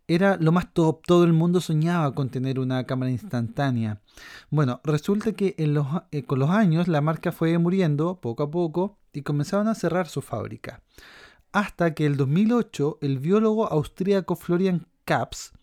era 0.07 0.37
lo 0.37 0.51
más 0.51 0.73
top, 0.73 1.01
todo 1.05 1.23
el 1.23 1.33
mundo 1.33 1.61
soñaba 1.61 2.13
con 2.13 2.29
tener 2.29 2.59
una 2.59 2.85
cámara 2.85 3.11
instantánea. 3.11 4.01
Bueno, 4.49 4.81
resulta 4.83 5.33
que 5.33 5.55
eh, 5.57 6.23
con 6.23 6.39
los 6.39 6.49
años 6.49 6.87
la 6.87 7.01
marca 7.01 7.31
fue 7.31 7.57
muriendo 7.57 8.19
poco 8.21 8.43
a 8.43 8.51
poco 8.51 8.97
y 9.13 9.21
comenzaron 9.21 9.67
a 9.67 9.75
cerrar 9.75 10.07
su 10.07 10.21
fábrica. 10.21 10.81
Hasta 11.51 11.93
que 11.93 12.05
en 12.05 12.13
el 12.13 12.17
2008 12.17 12.99
el 13.01 13.19
biólogo 13.19 13.67
austríaco 13.67 14.35
Florian 14.35 14.87
Kaps 15.05 15.53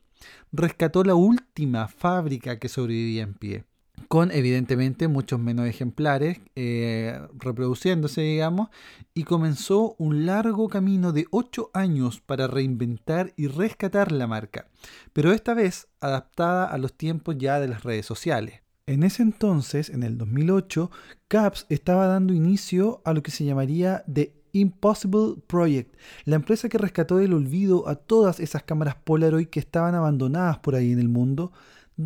rescató 0.52 1.04
la 1.04 1.14
última 1.14 1.88
fábrica 1.88 2.58
que 2.58 2.68
sobrevivía 2.68 3.22
en 3.22 3.34
pie 3.34 3.64
con 4.10 4.32
evidentemente 4.32 5.06
muchos 5.06 5.38
menos 5.38 5.68
ejemplares 5.68 6.40
eh, 6.56 7.16
reproduciéndose, 7.38 8.22
digamos, 8.22 8.68
y 9.14 9.22
comenzó 9.22 9.94
un 9.98 10.26
largo 10.26 10.68
camino 10.68 11.12
de 11.12 11.26
8 11.30 11.70
años 11.74 12.20
para 12.20 12.48
reinventar 12.48 13.32
y 13.36 13.46
rescatar 13.46 14.10
la 14.10 14.26
marca, 14.26 14.66
pero 15.12 15.30
esta 15.30 15.54
vez 15.54 15.86
adaptada 16.00 16.64
a 16.64 16.76
los 16.76 16.92
tiempos 16.94 17.36
ya 17.38 17.60
de 17.60 17.68
las 17.68 17.84
redes 17.84 18.04
sociales. 18.04 18.62
En 18.88 19.04
ese 19.04 19.22
entonces, 19.22 19.90
en 19.90 20.02
el 20.02 20.18
2008, 20.18 20.90
CAPS 21.28 21.66
estaba 21.68 22.08
dando 22.08 22.34
inicio 22.34 23.02
a 23.04 23.12
lo 23.12 23.22
que 23.22 23.30
se 23.30 23.44
llamaría 23.44 24.02
The 24.12 24.34
Impossible 24.50 25.36
Project, 25.46 25.94
la 26.24 26.34
empresa 26.34 26.68
que 26.68 26.78
rescató 26.78 27.18
del 27.18 27.32
olvido 27.32 27.88
a 27.88 27.94
todas 27.94 28.40
esas 28.40 28.64
cámaras 28.64 28.96
Polaroid 28.96 29.46
que 29.46 29.60
estaban 29.60 29.94
abandonadas 29.94 30.58
por 30.58 30.74
ahí 30.74 30.90
en 30.90 30.98
el 30.98 31.08
mundo, 31.08 31.52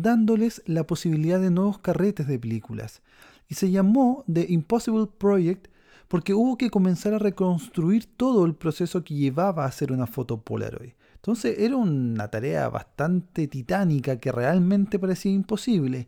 dándoles 0.01 0.61
la 0.65 0.85
posibilidad 0.85 1.39
de 1.39 1.51
nuevos 1.51 1.79
carretes 1.79 2.27
de 2.27 2.39
películas. 2.39 3.01
Y 3.47 3.55
se 3.55 3.71
llamó 3.71 4.23
The 4.31 4.45
Impossible 4.49 5.07
Project 5.17 5.67
porque 6.07 6.33
hubo 6.33 6.57
que 6.57 6.69
comenzar 6.69 7.13
a 7.13 7.19
reconstruir 7.19 8.05
todo 8.05 8.45
el 8.45 8.55
proceso 8.55 9.03
que 9.03 9.15
llevaba 9.15 9.63
a 9.63 9.67
hacer 9.67 9.91
una 9.91 10.07
foto 10.07 10.41
Polaroid. 10.41 10.91
Entonces 11.15 11.57
era 11.59 11.75
una 11.75 12.27
tarea 12.27 12.69
bastante 12.69 13.47
titánica 13.47 14.17
que 14.17 14.31
realmente 14.31 14.99
parecía 14.99 15.31
imposible. 15.31 16.07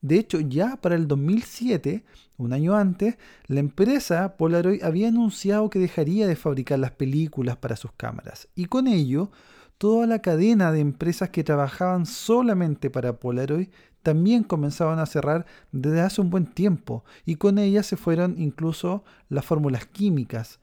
De 0.00 0.18
hecho, 0.18 0.40
ya 0.40 0.76
para 0.76 0.96
el 0.96 1.06
2007, 1.06 2.04
un 2.38 2.52
año 2.52 2.74
antes, 2.74 3.16
la 3.46 3.60
empresa 3.60 4.36
Polaroid 4.36 4.82
había 4.82 5.08
anunciado 5.08 5.70
que 5.70 5.78
dejaría 5.78 6.26
de 6.26 6.36
fabricar 6.36 6.78
las 6.78 6.90
películas 6.92 7.56
para 7.56 7.76
sus 7.76 7.92
cámaras. 7.92 8.48
Y 8.54 8.66
con 8.66 8.88
ello 8.88 9.30
toda 9.78 10.06
la 10.06 10.20
cadena 10.20 10.72
de 10.72 10.80
empresas 10.80 11.30
que 11.30 11.44
trabajaban 11.44 12.06
solamente 12.06 12.90
para 12.90 13.18
Polaroid 13.18 13.68
también 14.02 14.44
comenzaban 14.44 14.98
a 15.00 15.06
cerrar 15.06 15.46
desde 15.72 16.00
hace 16.00 16.20
un 16.20 16.30
buen 16.30 16.46
tiempo 16.46 17.04
y 17.24 17.36
con 17.36 17.58
ellas 17.58 17.86
se 17.86 17.96
fueron 17.96 18.36
incluso 18.38 19.04
las 19.28 19.44
fórmulas 19.44 19.86
químicas. 19.86 20.60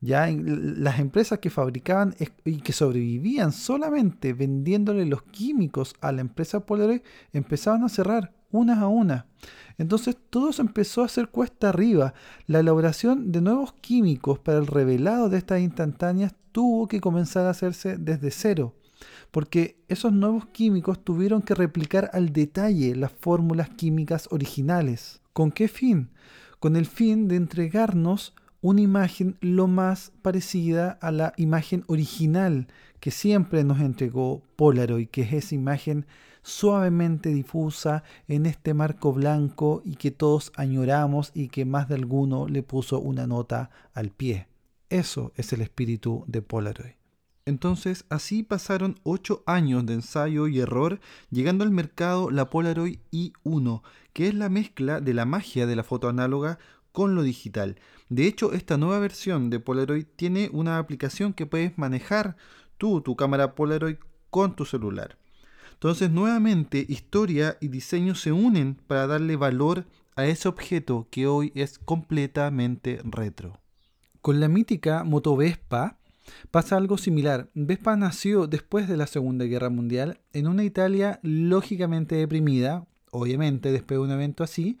Ya 0.00 0.28
las 0.30 0.98
empresas 0.98 1.38
que 1.38 1.48
fabricaban 1.48 2.14
y 2.44 2.60
que 2.60 2.74
sobrevivían 2.74 3.52
solamente 3.52 4.34
vendiéndole 4.34 5.06
los 5.06 5.22
químicos 5.22 5.94
a 6.02 6.12
la 6.12 6.20
empresa 6.20 6.66
Polaroid 6.66 7.00
empezaban 7.32 7.84
a 7.84 7.88
cerrar 7.88 8.34
unas 8.54 8.78
a 8.78 8.88
una. 8.88 9.26
Entonces 9.78 10.16
todo 10.30 10.52
se 10.52 10.62
empezó 10.62 11.02
a 11.02 11.06
hacer 11.06 11.28
cuesta 11.28 11.68
arriba. 11.68 12.14
La 12.46 12.60
elaboración 12.60 13.32
de 13.32 13.40
nuevos 13.40 13.72
químicos 13.72 14.38
para 14.38 14.58
el 14.58 14.66
revelado 14.66 15.28
de 15.28 15.38
estas 15.38 15.60
instantáneas 15.60 16.34
tuvo 16.52 16.86
que 16.86 17.00
comenzar 17.00 17.46
a 17.46 17.50
hacerse 17.50 17.96
desde 17.98 18.30
cero, 18.30 18.74
porque 19.32 19.76
esos 19.88 20.12
nuevos 20.12 20.46
químicos 20.46 21.02
tuvieron 21.02 21.42
que 21.42 21.54
replicar 21.54 22.10
al 22.12 22.32
detalle 22.32 22.94
las 22.94 23.10
fórmulas 23.10 23.70
químicas 23.70 24.28
originales. 24.30 25.20
¿Con 25.32 25.50
qué 25.50 25.66
fin? 25.66 26.10
Con 26.60 26.76
el 26.76 26.86
fin 26.86 27.26
de 27.26 27.36
entregarnos 27.36 28.34
una 28.60 28.80
imagen 28.80 29.36
lo 29.40 29.66
más 29.66 30.12
parecida 30.22 30.92
a 31.02 31.10
la 31.10 31.34
imagen 31.36 31.84
original 31.88 32.68
que 33.00 33.10
siempre 33.10 33.64
nos 33.64 33.80
entregó 33.80 34.42
Polaroid, 34.56 35.08
que 35.08 35.20
es 35.22 35.32
esa 35.34 35.54
imagen 35.54 36.06
suavemente 36.44 37.30
difusa 37.30 38.04
en 38.28 38.46
este 38.46 38.74
marco 38.74 39.12
blanco 39.12 39.82
y 39.84 39.96
que 39.96 40.12
todos 40.12 40.52
añoramos 40.54 41.32
y 41.34 41.48
que 41.48 41.64
más 41.64 41.88
de 41.88 41.96
alguno 41.96 42.46
le 42.46 42.62
puso 42.62 43.00
una 43.00 43.26
nota 43.26 43.70
al 43.94 44.10
pie. 44.10 44.46
Eso 44.90 45.32
es 45.34 45.52
el 45.52 45.62
espíritu 45.62 46.22
de 46.28 46.42
Polaroid. 46.42 46.92
Entonces, 47.46 48.04
así 48.08 48.42
pasaron 48.42 49.00
8 49.02 49.42
años 49.46 49.84
de 49.84 49.94
ensayo 49.94 50.46
y 50.46 50.60
error, 50.60 51.00
llegando 51.30 51.64
al 51.64 51.70
mercado 51.70 52.30
la 52.30 52.48
Polaroid 52.48 53.00
i1, 53.10 53.82
que 54.12 54.28
es 54.28 54.34
la 54.34 54.48
mezcla 54.48 55.00
de 55.00 55.12
la 55.12 55.24
magia 55.24 55.66
de 55.66 55.76
la 55.76 55.82
foto 55.82 56.08
análoga 56.08 56.58
con 56.92 57.14
lo 57.14 57.22
digital. 57.22 57.76
De 58.08 58.26
hecho, 58.26 58.52
esta 58.52 58.76
nueva 58.76 58.98
versión 58.98 59.50
de 59.50 59.60
Polaroid 59.60 60.06
tiene 60.16 60.48
una 60.52 60.78
aplicación 60.78 61.32
que 61.32 61.46
puedes 61.46 61.76
manejar 61.76 62.36
tú, 62.78 63.00
tu 63.00 63.16
cámara 63.16 63.54
Polaroid, 63.54 63.96
con 64.30 64.56
tu 64.56 64.64
celular. 64.64 65.18
Entonces, 65.74 66.10
nuevamente, 66.10 66.84
historia 66.88 67.58
y 67.60 67.68
diseño 67.68 68.14
se 68.14 68.32
unen 68.32 68.76
para 68.86 69.06
darle 69.06 69.36
valor 69.36 69.86
a 70.16 70.26
ese 70.26 70.48
objeto 70.48 71.08
que 71.10 71.26
hoy 71.26 71.52
es 71.54 71.78
completamente 71.78 73.00
retro. 73.04 73.60
Con 74.20 74.40
la 74.40 74.48
mítica 74.48 75.04
moto 75.04 75.36
Vespa 75.36 75.98
pasa 76.50 76.76
algo 76.76 76.96
similar. 76.96 77.50
Vespa 77.54 77.96
nació 77.96 78.46
después 78.46 78.88
de 78.88 78.96
la 78.96 79.06
Segunda 79.06 79.44
Guerra 79.44 79.68
Mundial 79.68 80.20
en 80.32 80.46
una 80.46 80.64
Italia 80.64 81.20
lógicamente 81.22 82.14
deprimida, 82.14 82.86
obviamente 83.10 83.72
después 83.72 83.98
de 83.98 84.04
un 84.04 84.10
evento 84.10 84.42
así, 84.42 84.78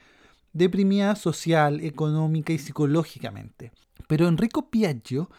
deprimida 0.52 1.16
social, 1.16 1.80
económica 1.80 2.52
y 2.52 2.58
psicológicamente. 2.58 3.72
Pero 4.08 4.28
Enrico 4.28 4.70
Piaggio 4.70 5.30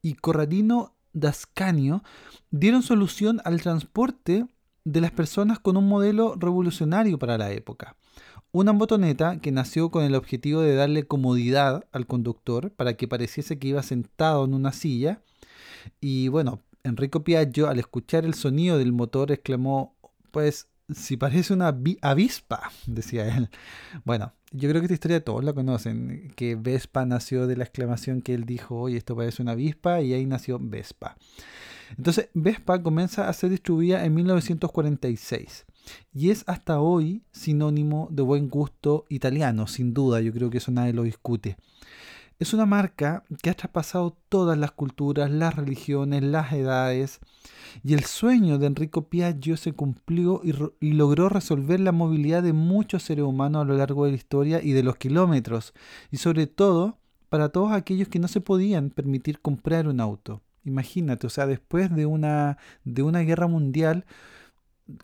y 0.00 0.14
Corradino 0.14 0.96
Dascanio 1.12 2.02
dieron 2.50 2.82
solución 2.82 3.40
al 3.44 3.60
transporte 3.60 4.46
de 4.84 5.00
las 5.00 5.10
personas 5.10 5.58
con 5.58 5.76
un 5.76 5.88
modelo 5.88 6.34
revolucionario 6.36 7.18
para 7.18 7.38
la 7.38 7.52
época. 7.52 7.96
Una 8.50 8.72
botoneta 8.72 9.40
que 9.40 9.52
nació 9.52 9.90
con 9.90 10.04
el 10.04 10.14
objetivo 10.14 10.60
de 10.60 10.74
darle 10.74 11.04
comodidad 11.04 11.86
al 11.92 12.06
conductor 12.06 12.70
para 12.72 12.94
que 12.94 13.08
pareciese 13.08 13.58
que 13.58 13.68
iba 13.68 13.82
sentado 13.82 14.44
en 14.44 14.54
una 14.54 14.72
silla. 14.72 15.22
Y 16.00 16.28
bueno, 16.28 16.60
Enrico 16.84 17.24
Piaggio 17.24 17.68
al 17.68 17.78
escuchar 17.78 18.24
el 18.24 18.34
sonido 18.34 18.76
del 18.76 18.92
motor 18.92 19.32
exclamó, 19.32 19.96
pues 20.30 20.68
si 20.94 21.16
parece 21.16 21.52
una 21.52 21.76
avispa, 22.00 22.70
decía 22.86 23.36
él. 23.36 23.50
Bueno, 24.04 24.32
yo 24.52 24.68
creo 24.68 24.80
que 24.80 24.86
esta 24.86 24.94
historia 24.94 25.24
todos 25.24 25.44
la 25.44 25.52
conocen, 25.52 26.32
que 26.36 26.56
Vespa 26.56 27.06
nació 27.06 27.46
de 27.46 27.56
la 27.56 27.64
exclamación 27.64 28.22
que 28.22 28.34
él 28.34 28.44
dijo, 28.44 28.78
oye, 28.78 28.96
esto 28.96 29.16
parece 29.16 29.42
una 29.42 29.52
avispa, 29.52 30.00
y 30.00 30.12
ahí 30.12 30.26
nació 30.26 30.58
Vespa. 30.60 31.16
Entonces, 31.96 32.28
Vespa 32.34 32.82
comienza 32.82 33.28
a 33.28 33.32
ser 33.32 33.50
distribuida 33.50 34.04
en 34.04 34.14
1946 34.14 35.66
y 36.14 36.30
es 36.30 36.44
hasta 36.46 36.80
hoy 36.80 37.22
sinónimo 37.32 38.08
de 38.10 38.22
buen 38.22 38.48
gusto 38.48 39.04
italiano, 39.08 39.66
sin 39.66 39.92
duda, 39.92 40.20
yo 40.20 40.32
creo 40.32 40.50
que 40.50 40.58
eso 40.58 40.70
nadie 40.70 40.92
lo 40.92 41.02
discute. 41.02 41.56
Es 42.42 42.52
una 42.52 42.66
marca 42.66 43.22
que 43.40 43.50
ha 43.50 43.54
traspasado 43.54 44.16
todas 44.28 44.58
las 44.58 44.72
culturas, 44.72 45.30
las 45.30 45.54
religiones, 45.54 46.24
las 46.24 46.52
edades, 46.52 47.20
y 47.84 47.94
el 47.94 48.02
sueño 48.02 48.58
de 48.58 48.66
Enrico 48.66 49.08
Piaggio 49.08 49.56
se 49.56 49.74
cumplió 49.74 50.40
y, 50.42 50.90
logró 50.92 51.28
resolver 51.28 51.78
la 51.78 51.92
movilidad 51.92 52.42
de 52.42 52.52
muchos 52.52 53.04
seres 53.04 53.24
humanos 53.24 53.62
a 53.62 53.64
lo 53.64 53.76
largo 53.76 54.06
de 54.06 54.10
la 54.10 54.16
historia 54.16 54.60
y 54.60 54.72
de 54.72 54.82
los 54.82 54.96
kilómetros, 54.96 55.72
y 56.10 56.16
sobre 56.16 56.48
todo 56.48 56.98
para 57.28 57.50
todos 57.50 57.70
aquellos 57.70 58.08
que 58.08 58.18
no 58.18 58.26
se 58.26 58.40
podían 58.40 58.90
permitir 58.90 59.38
comprar 59.38 59.86
un 59.86 60.00
auto. 60.00 60.42
Imagínate, 60.64 61.28
o 61.28 61.30
sea, 61.30 61.46
después 61.46 61.94
de 61.94 62.06
una, 62.06 62.58
de 62.82 63.04
una 63.04 63.20
guerra 63.20 63.46
mundial, 63.46 64.04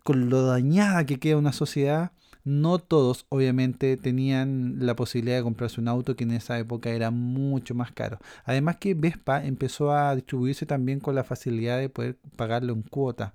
con 0.02 0.28
lo 0.28 0.42
dañada 0.44 1.06
que 1.06 1.20
queda 1.20 1.36
una 1.36 1.52
sociedad, 1.52 2.10
no 2.48 2.78
todos 2.78 3.26
obviamente 3.28 3.98
tenían 3.98 4.76
la 4.80 4.96
posibilidad 4.96 5.36
de 5.36 5.42
comprarse 5.42 5.80
un 5.82 5.88
auto 5.88 6.16
que 6.16 6.24
en 6.24 6.30
esa 6.30 6.58
época 6.58 6.88
era 6.88 7.10
mucho 7.10 7.74
más 7.74 7.92
caro. 7.92 8.18
Además 8.44 8.76
que 8.78 8.94
Vespa 8.94 9.44
empezó 9.44 9.92
a 9.92 10.14
distribuirse 10.14 10.64
también 10.64 10.98
con 10.98 11.14
la 11.14 11.24
facilidad 11.24 11.78
de 11.78 11.90
poder 11.90 12.16
pagarlo 12.36 12.72
en 12.72 12.82
cuota, 12.82 13.34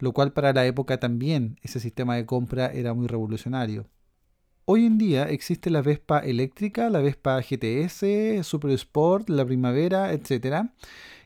lo 0.00 0.12
cual 0.12 0.32
para 0.32 0.52
la 0.52 0.66
época 0.66 0.98
también 0.98 1.58
ese 1.62 1.78
sistema 1.78 2.16
de 2.16 2.26
compra 2.26 2.66
era 2.66 2.94
muy 2.94 3.06
revolucionario. 3.06 3.86
Hoy 4.64 4.86
en 4.86 4.98
día 4.98 5.28
existe 5.30 5.70
la 5.70 5.80
Vespa 5.80 6.18
eléctrica, 6.18 6.90
la 6.90 6.98
Vespa 6.98 7.40
GTS, 7.40 8.44
Super 8.44 8.72
Sport, 8.72 9.30
la 9.30 9.46
Primavera, 9.46 10.12
etcétera 10.12 10.74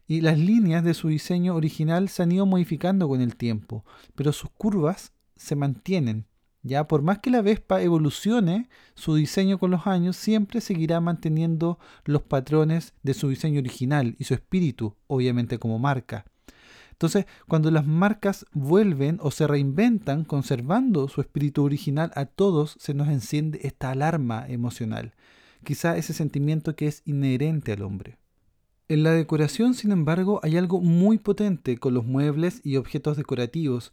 y 0.06 0.20
las 0.20 0.38
líneas 0.38 0.84
de 0.84 0.92
su 0.92 1.08
diseño 1.08 1.54
original 1.54 2.10
se 2.10 2.22
han 2.22 2.32
ido 2.32 2.44
modificando 2.44 3.08
con 3.08 3.22
el 3.22 3.36
tiempo, 3.36 3.86
pero 4.14 4.32
sus 4.32 4.50
curvas 4.50 5.12
se 5.36 5.56
mantienen. 5.56 6.26
Ya 6.62 6.86
por 6.86 7.02
más 7.02 7.18
que 7.18 7.30
la 7.30 7.42
Vespa 7.42 7.82
evolucione 7.82 8.68
su 8.94 9.16
diseño 9.16 9.58
con 9.58 9.72
los 9.72 9.86
años, 9.86 10.16
siempre 10.16 10.60
seguirá 10.60 11.00
manteniendo 11.00 11.78
los 12.04 12.22
patrones 12.22 12.94
de 13.02 13.14
su 13.14 13.28
diseño 13.28 13.58
original 13.58 14.14
y 14.18 14.24
su 14.24 14.34
espíritu, 14.34 14.94
obviamente 15.08 15.58
como 15.58 15.80
marca. 15.80 16.24
Entonces, 16.92 17.26
cuando 17.48 17.72
las 17.72 17.84
marcas 17.84 18.46
vuelven 18.52 19.18
o 19.20 19.32
se 19.32 19.48
reinventan 19.48 20.24
conservando 20.24 21.08
su 21.08 21.20
espíritu 21.20 21.64
original, 21.64 22.12
a 22.14 22.26
todos 22.26 22.76
se 22.78 22.94
nos 22.94 23.08
enciende 23.08 23.58
esta 23.64 23.90
alarma 23.90 24.46
emocional, 24.48 25.14
quizá 25.64 25.96
ese 25.96 26.12
sentimiento 26.12 26.76
que 26.76 26.86
es 26.86 27.02
inherente 27.04 27.72
al 27.72 27.82
hombre. 27.82 28.18
En 28.86 29.02
la 29.02 29.10
decoración, 29.10 29.74
sin 29.74 29.90
embargo, 29.90 30.38
hay 30.44 30.56
algo 30.56 30.80
muy 30.80 31.18
potente 31.18 31.76
con 31.76 31.92
los 31.92 32.04
muebles 32.04 32.60
y 32.62 32.76
objetos 32.76 33.16
decorativos. 33.16 33.92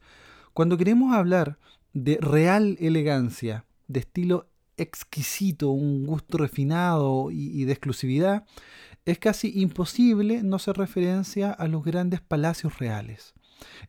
Cuando 0.54 0.78
queremos 0.78 1.16
hablar 1.16 1.58
de 1.94 2.18
real 2.22 2.78
elegancia, 2.80 3.66
de 3.88 4.02
estilo 4.02 4.50
exquisito, 4.78 5.70
un 5.72 6.06
gusto 6.06 6.38
refinado 6.38 7.32
y, 7.32 7.66
de 7.66 7.72
exclusividad, 7.72 8.46
es 9.06 9.20
casi 9.20 9.60
imposible 9.60 10.44
no 10.44 10.58
hacer 10.58 10.78
referencia 10.78 11.52
a 11.52 11.68
los 11.68 11.84
grandes 11.84 12.22
palacios 12.22 12.80
reales. 12.80 13.34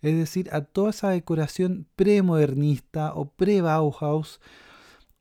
Es 0.03 0.17
decir, 0.17 0.49
a 0.53 0.63
toda 0.63 0.91
esa 0.91 1.11
decoración 1.11 1.87
premodernista 1.95 3.15
o 3.15 3.31
pre-Bauhaus, 3.31 4.41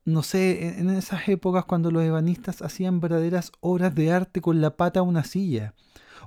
no 0.05 0.23
sé, 0.23 0.79
en 0.79 0.89
esas 0.89 1.27
épocas 1.27 1.65
cuando 1.65 1.91
los 1.91 2.03
ebanistas 2.03 2.61
hacían 2.63 2.99
verdaderas 2.99 3.51
obras 3.59 3.93
de 3.93 4.11
arte 4.11 4.41
con 4.41 4.59
la 4.59 4.75
pata 4.75 5.01
de 5.01 5.05
una 5.05 5.23
silla 5.23 5.75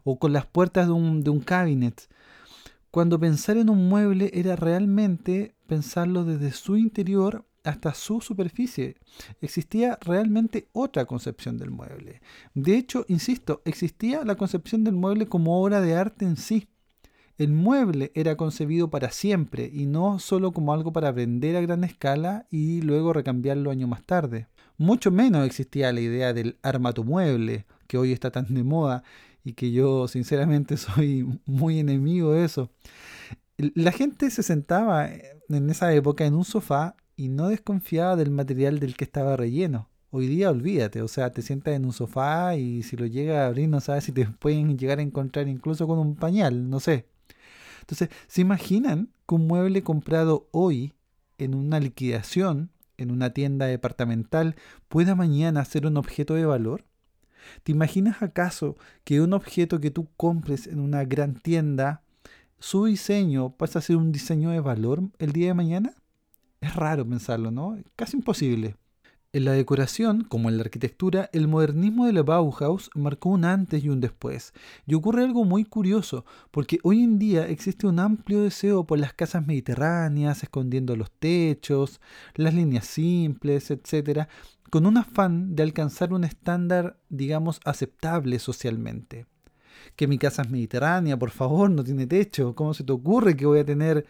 o 0.05 0.19
con 0.19 0.33
las 0.33 0.47
puertas 0.47 0.87
de 0.87 0.93
un, 0.93 1.25
de 1.25 1.31
un 1.31 1.41
cabinet. 1.41 2.09
Cuando 2.93 3.19
pensar 3.19 3.57
en 3.57 3.71
un 3.71 3.89
mueble 3.89 4.31
era 4.35 4.55
realmente 4.55 5.55
pensarlo 5.73 6.27
desde 6.27 6.53
su 6.53 6.77
interior 6.77 7.47
hasta 7.65 7.95
su 7.95 8.21
superficie. 8.21 8.97
Existía 9.41 9.99
realmente 10.03 10.69
otra 10.73 11.07
concepción 11.07 11.57
del 11.57 11.71
mueble. 11.71 12.21
De 12.53 12.77
hecho, 12.77 13.07
insisto, 13.09 13.63
existía 13.65 14.23
la 14.23 14.35
concepción 14.35 14.85
del 14.85 14.97
mueble 14.97 15.29
como 15.29 15.63
obra 15.63 15.81
de 15.81 15.97
arte 15.97 16.27
en 16.27 16.37
sí. 16.37 16.69
El 17.39 17.53
mueble 17.55 18.13
era 18.15 18.37
concebido 18.37 18.91
para 18.91 19.11
siempre 19.13 19.71
y 19.73 19.87
no 19.87 20.19
solo 20.19 20.53
como 20.53 20.75
algo 20.75 20.93
para 20.93 21.11
vender 21.11 21.57
a 21.57 21.63
gran 21.63 21.85
escala 21.85 22.47
y 22.51 22.83
luego 22.83 23.15
recambiarlo 23.15 23.71
años 23.71 23.89
más 23.89 24.05
tarde. 24.05 24.49
Mucho 24.77 25.11
menos 25.11 25.47
existía 25.47 25.91
la 25.91 26.03
idea 26.03 26.35
del 26.35 26.59
arma 26.61 26.93
mueble, 27.03 27.65
que 27.87 27.97
hoy 27.97 28.13
está 28.13 28.31
tan 28.31 28.53
de 28.53 28.63
moda 28.63 29.05
y 29.43 29.55
que 29.55 29.73
yo 29.73 30.07
sinceramente 30.07 30.77
soy 30.77 31.27
muy 31.47 31.79
enemigo 31.79 32.35
de 32.35 32.45
eso. 32.45 32.71
La 33.57 33.93
gente 33.93 34.31
se 34.31 34.43
sentaba 34.43 35.09
en 35.57 35.71
esa 35.71 35.93
época 35.95 36.25
en 36.25 36.35
un 36.35 36.45
sofá 36.45 36.97
y 37.17 37.29
no 37.29 37.49
desconfiaba 37.49 38.17
del 38.17 38.31
material 38.31 38.79
del 38.79 38.97
que 38.97 39.05
estaba 39.05 39.37
relleno. 39.37 39.89
Hoy 40.11 40.27
día 40.27 40.51
olvídate, 40.51 41.03
o 41.03 41.09
sea, 41.09 41.31
te 41.31 41.43
sientas 41.43 41.75
en 41.75 41.85
un 41.85 41.93
sofá 41.93 42.57
y 42.57 42.83
si 42.83 42.97
lo 42.97 43.07
llega 43.07 43.45
a 43.45 43.47
abrir 43.47 43.69
no 43.69 43.81
sabes 43.81 44.05
si 44.05 44.13
te 44.13 44.27
pueden 44.39 44.79
llegar 44.79 44.99
a 44.99 45.03
encontrar 45.03 45.49
incluso 45.49 45.87
con 45.87 45.99
un 45.99 46.17
pañal, 46.17 46.69
no 46.69 46.81
sé. 46.81 47.07
Entonces, 47.81 48.11
¿se 48.29 48.41
imaginan 48.41 49.11
que 49.27 49.35
un 49.35 49.47
mueble 49.47 49.83
comprado 49.83 50.49
hoy 50.53 50.93
en 51.39 51.55
una 51.55 51.81
liquidación, 51.81 52.71
en 52.97 53.11
una 53.11 53.31
tienda 53.31 53.67
departamental, 53.67 54.55
pueda 54.89 55.15
mañana 55.15 55.65
ser 55.65 55.87
un 55.87 55.97
objeto 55.97 56.35
de 56.35 56.47
valor? 56.47 56.85
¿Te 57.65 57.73
imaginas 57.73 58.23
acaso 58.23 58.77
que 59.05 59.21
un 59.21 59.33
objeto 59.33 59.81
que 59.81 59.91
tú 59.91 60.09
compres 60.17 60.67
en 60.67 60.79
una 60.79 61.05
gran 61.05 61.35
tienda, 61.35 62.02
su 62.63 62.85
diseño 62.85 63.57
pasa 63.57 63.81
a 63.81 63.83
ser 63.83 63.97
un 63.97 64.13
diseño 64.13 64.51
de 64.51 64.61
valor 64.61 65.03
el 65.19 65.33
día 65.33 65.49
de 65.49 65.55
mañana? 65.55 65.95
Es 66.61 66.77
raro 66.77 67.05
pensarlo, 67.05 67.51
¿no? 67.51 67.77
Casi 67.97 68.17
imposible. 68.17 68.77
En 69.33 69.47
la 69.47 69.53
decoración, 69.53 70.23
como 70.23 70.49
en 70.49 70.59
la 70.59 70.63
arquitectura, 70.63 71.29
el 71.33 71.49
modernismo 71.49 72.07
de 72.07 72.13
la 72.13 72.23
Bauhaus 72.23 72.89
marcó 72.95 73.31
un 73.31 73.45
antes 73.45 73.83
y 73.83 73.89
un 73.89 74.01
después. 74.01 74.53
Y 74.87 74.95
ocurre 74.95 75.25
algo 75.25 75.45
muy 75.45 75.65
curioso, 75.65 76.25
porque 76.53 76.79
hoy 76.85 77.03
en 77.03 77.19
día 77.19 77.49
existe 77.49 77.89
un 77.89 77.99
amplio 77.99 78.43
deseo 78.43 78.87
por 78.87 79.01
las 79.01 79.13
casas 79.13 79.45
mediterráneas, 79.45 80.45
escondiendo 80.45 80.95
los 80.95 81.11
techos, 81.11 82.01
las 82.37 82.55
líneas 82.55 82.87
simples, 82.87 83.73
etc., 83.73 84.29
con 84.71 84.87
un 84.87 84.99
afán 84.99 85.57
de 85.57 85.65
alcanzar 85.65 86.13
un 86.13 86.23
estándar, 86.23 87.01
digamos, 87.09 87.61
aceptable 87.65 88.39
socialmente. 88.39 89.27
Que 89.97 90.07
mi 90.07 90.19
casa 90.19 90.43
es 90.43 90.51
mediterránea, 90.51 91.19
por 91.19 91.31
favor, 91.31 91.71
no 91.71 91.85
tiene 91.85 92.07
techo. 92.07 92.55
¿Cómo 92.55 92.75
se 92.75 92.85
te 92.85 92.93
ocurre 92.93 93.37
que 93.37 93.47
voy 93.47 93.61
a 93.61 93.65
tener 93.65 94.07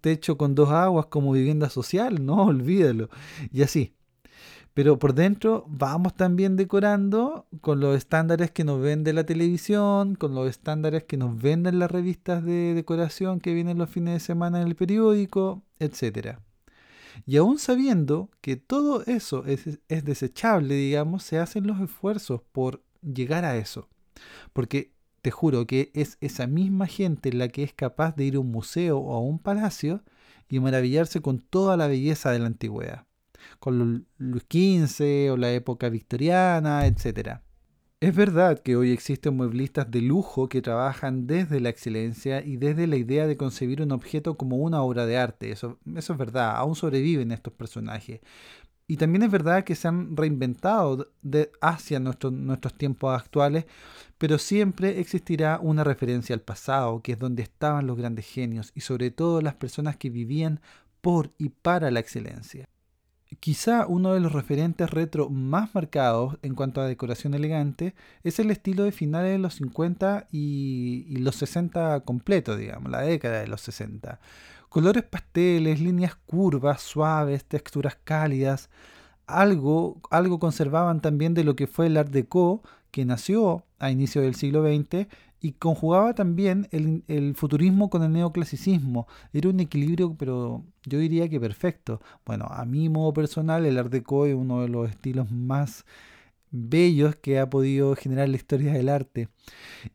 techo 0.00 0.36
con 0.36 0.54
dos 0.54 0.70
aguas 0.70 1.06
como 1.06 1.32
vivienda 1.32 1.70
social? 1.70 2.24
No, 2.24 2.44
olvídalo. 2.46 3.08
Y 3.52 3.62
así. 3.62 3.94
Pero 4.74 4.98
por 4.98 5.14
dentro 5.14 5.64
vamos 5.68 6.14
también 6.16 6.56
decorando 6.56 7.46
con 7.60 7.78
los 7.78 7.96
estándares 7.96 8.50
que 8.50 8.64
nos 8.64 8.80
vende 8.80 9.12
la 9.12 9.24
televisión, 9.24 10.16
con 10.16 10.34
los 10.34 10.50
estándares 10.50 11.04
que 11.04 11.16
nos 11.16 11.40
venden 11.40 11.78
las 11.78 11.92
revistas 11.92 12.44
de 12.44 12.74
decoración 12.74 13.38
que 13.38 13.54
vienen 13.54 13.78
los 13.78 13.88
fines 13.88 14.14
de 14.14 14.20
semana 14.20 14.60
en 14.60 14.66
el 14.66 14.74
periódico, 14.74 15.62
etc. 15.78 16.38
Y 17.24 17.36
aún 17.36 17.60
sabiendo 17.60 18.30
que 18.40 18.56
todo 18.56 19.04
eso 19.06 19.44
es, 19.46 19.78
es 19.88 20.04
desechable, 20.04 20.74
digamos, 20.74 21.22
se 21.22 21.38
hacen 21.38 21.68
los 21.68 21.80
esfuerzos 21.80 22.42
por 22.50 22.82
llegar 23.00 23.44
a 23.44 23.56
eso. 23.56 23.88
Porque 24.52 24.92
te 25.24 25.30
juro 25.30 25.66
que 25.66 25.90
es 25.94 26.18
esa 26.20 26.46
misma 26.46 26.86
gente 26.86 27.32
la 27.32 27.48
que 27.48 27.62
es 27.62 27.72
capaz 27.72 28.14
de 28.14 28.26
ir 28.26 28.36
a 28.36 28.40
un 28.40 28.50
museo 28.50 28.98
o 28.98 29.14
a 29.14 29.20
un 29.20 29.38
palacio 29.38 30.04
y 30.50 30.60
maravillarse 30.60 31.22
con 31.22 31.38
toda 31.38 31.78
la 31.78 31.86
belleza 31.86 32.30
de 32.30 32.40
la 32.40 32.46
antigüedad 32.46 33.06
con 33.58 34.06
Luis 34.18 34.44
XV 34.50 35.32
o 35.32 35.36
la 35.38 35.50
época 35.52 35.88
victoriana, 35.88 36.86
etc. 36.86 37.40
Es 38.00 38.14
verdad 38.14 38.58
que 38.58 38.76
hoy 38.76 38.90
existen 38.90 39.34
mueblistas 39.34 39.90
de 39.90 40.02
lujo 40.02 40.50
que 40.50 40.60
trabajan 40.60 41.26
desde 41.26 41.60
la 41.60 41.70
excelencia 41.70 42.44
y 42.44 42.58
desde 42.58 42.86
la 42.86 42.96
idea 42.96 43.26
de 43.26 43.38
concebir 43.38 43.80
un 43.80 43.92
objeto 43.92 44.36
como 44.36 44.56
una 44.56 44.82
obra 44.82 45.06
de 45.06 45.16
arte. 45.16 45.50
Eso, 45.50 45.78
eso 45.96 46.12
es 46.12 46.18
verdad, 46.18 46.56
aún 46.56 46.74
sobreviven 46.74 47.32
estos 47.32 47.54
personajes. 47.54 48.20
Y 48.86 48.98
también 48.98 49.22
es 49.22 49.30
verdad 49.30 49.64
que 49.64 49.74
se 49.74 49.88
han 49.88 50.16
reinventado 50.16 51.08
de, 51.22 51.50
hacia 51.62 52.00
nuestros 52.00 52.74
tiempos 52.74 53.18
actuales, 53.18 53.64
pero 54.18 54.38
siempre 54.38 55.00
existirá 55.00 55.58
una 55.60 55.84
referencia 55.84 56.34
al 56.34 56.42
pasado, 56.42 57.00
que 57.00 57.12
es 57.12 57.18
donde 57.18 57.42
estaban 57.42 57.86
los 57.86 57.96
grandes 57.96 58.26
genios 58.26 58.72
y 58.74 58.82
sobre 58.82 59.10
todo 59.10 59.40
las 59.40 59.54
personas 59.54 59.96
que 59.96 60.10
vivían 60.10 60.60
por 61.00 61.32
y 61.38 61.48
para 61.48 61.90
la 61.90 62.00
excelencia. 62.00 62.68
Quizá 63.40 63.86
uno 63.86 64.14
de 64.14 64.20
los 64.20 64.32
referentes 64.32 64.90
retro 64.90 65.28
más 65.28 65.74
marcados 65.74 66.38
en 66.42 66.54
cuanto 66.54 66.80
a 66.80 66.86
decoración 66.86 67.34
elegante 67.34 67.94
es 68.22 68.38
el 68.38 68.50
estilo 68.50 68.84
de 68.84 68.92
finales 68.92 69.32
de 69.32 69.38
los 69.38 69.54
50 69.54 70.28
y, 70.30 71.16
los 71.18 71.36
60 71.36 72.00
completo, 72.00 72.56
digamos, 72.56 72.90
la 72.90 73.00
década 73.00 73.40
de 73.40 73.48
los 73.48 73.60
60. 73.62 74.20
Colores 74.74 75.04
pasteles, 75.04 75.80
líneas 75.80 76.16
curvas, 76.16 76.82
suaves, 76.82 77.44
texturas 77.44 77.96
cálidas. 78.02 78.70
Algo, 79.24 80.00
algo 80.10 80.40
conservaban 80.40 81.00
también 81.00 81.32
de 81.32 81.44
lo 81.44 81.54
que 81.54 81.68
fue 81.68 81.86
el 81.86 81.96
Art 81.96 82.10
Deco, 82.10 82.60
que 82.90 83.04
nació 83.04 83.64
a 83.78 83.92
inicio 83.92 84.20
del 84.20 84.34
siglo 84.34 84.64
XX 84.64 85.06
y 85.40 85.52
conjugaba 85.52 86.16
también 86.16 86.66
el, 86.72 87.36
futurismo 87.36 87.88
con 87.88 88.02
el 88.02 88.10
neoclasicismo. 88.10 89.06
Era 89.32 89.48
un 89.50 89.60
equilibrio, 89.60 90.16
pero 90.18 90.64
yo 90.82 90.98
diría 90.98 91.28
que 91.28 91.38
perfecto. 91.38 92.00
Bueno, 92.26 92.46
a 92.50 92.64
mi 92.64 92.88
modo 92.88 93.14
personal, 93.14 93.66
el 93.66 93.78
Art 93.78 93.92
Deco 93.92 94.26
es 94.26 94.34
uno 94.34 94.62
de 94.62 94.68
los 94.70 94.90
estilos 94.90 95.30
más 95.30 95.84
bellos 96.50 97.14
que 97.14 97.38
ha 97.38 97.48
podido 97.48 97.94
generar 97.94 98.28
la 98.28 98.36
historia 98.36 98.72
del 98.72 98.88
arte. 98.88 99.28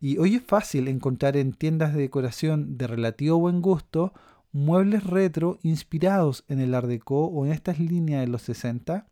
Y 0.00 0.16
hoy 0.16 0.36
es 0.36 0.42
fácil 0.42 0.88
encontrar 0.88 1.36
en 1.36 1.52
tiendas 1.52 1.92
de 1.92 2.00
decoración 2.00 2.78
de 2.78 2.86
relativo 2.86 3.38
buen 3.38 3.60
gusto 3.60 4.14
muebles 4.52 5.04
retro 5.04 5.58
inspirados 5.62 6.44
en 6.48 6.60
el 6.60 6.74
Art 6.74 6.88
Deco 6.88 7.26
o 7.26 7.46
en 7.46 7.52
estas 7.52 7.78
líneas 7.78 8.20
de 8.22 8.28
los 8.28 8.42
60 8.42 9.06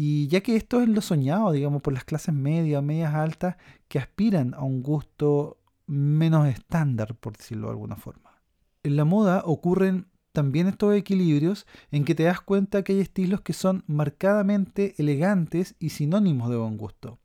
y 0.00 0.28
ya 0.28 0.42
que 0.42 0.54
esto 0.54 0.80
es 0.80 0.88
lo 0.88 1.00
soñado, 1.00 1.50
digamos, 1.50 1.82
por 1.82 1.92
las 1.92 2.04
clases 2.04 2.32
medias, 2.32 2.80
medias 2.84 3.14
altas, 3.14 3.56
que 3.88 3.98
aspiran 3.98 4.54
a 4.54 4.62
un 4.62 4.80
gusto 4.80 5.58
menos 5.88 6.46
estándar, 6.46 7.16
por 7.16 7.36
decirlo 7.36 7.66
de 7.66 7.72
alguna 7.72 7.96
forma. 7.96 8.40
En 8.84 8.94
la 8.94 9.04
moda 9.04 9.42
ocurren 9.44 10.06
también 10.30 10.68
estos 10.68 10.94
equilibrios 10.94 11.66
en 11.90 12.04
que 12.04 12.14
te 12.14 12.22
das 12.22 12.40
cuenta 12.40 12.84
que 12.84 12.92
hay 12.92 13.00
estilos 13.00 13.40
que 13.40 13.52
son 13.52 13.82
marcadamente 13.88 14.94
elegantes 14.98 15.74
y 15.80 15.88
sinónimos 15.88 16.48
de 16.48 16.58
buen 16.58 16.76
gusto. 16.76 17.18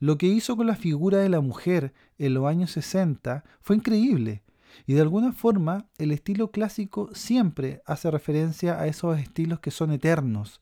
Lo 0.00 0.18
que 0.18 0.26
hizo 0.26 0.56
con 0.56 0.66
la 0.66 0.74
figura 0.74 1.18
de 1.18 1.28
la 1.28 1.40
mujer 1.40 1.92
en 2.18 2.34
los 2.34 2.46
años 2.46 2.72
60 2.72 3.44
fue 3.60 3.76
increíble. 3.76 4.42
Y 4.86 4.94
de 4.94 5.02
alguna 5.02 5.32
forma 5.32 5.86
el 5.98 6.12
estilo 6.12 6.50
clásico 6.50 7.10
siempre 7.14 7.82
hace 7.86 8.10
referencia 8.10 8.80
a 8.80 8.86
esos 8.86 9.18
estilos 9.18 9.60
que 9.60 9.70
son 9.70 9.92
eternos, 9.92 10.60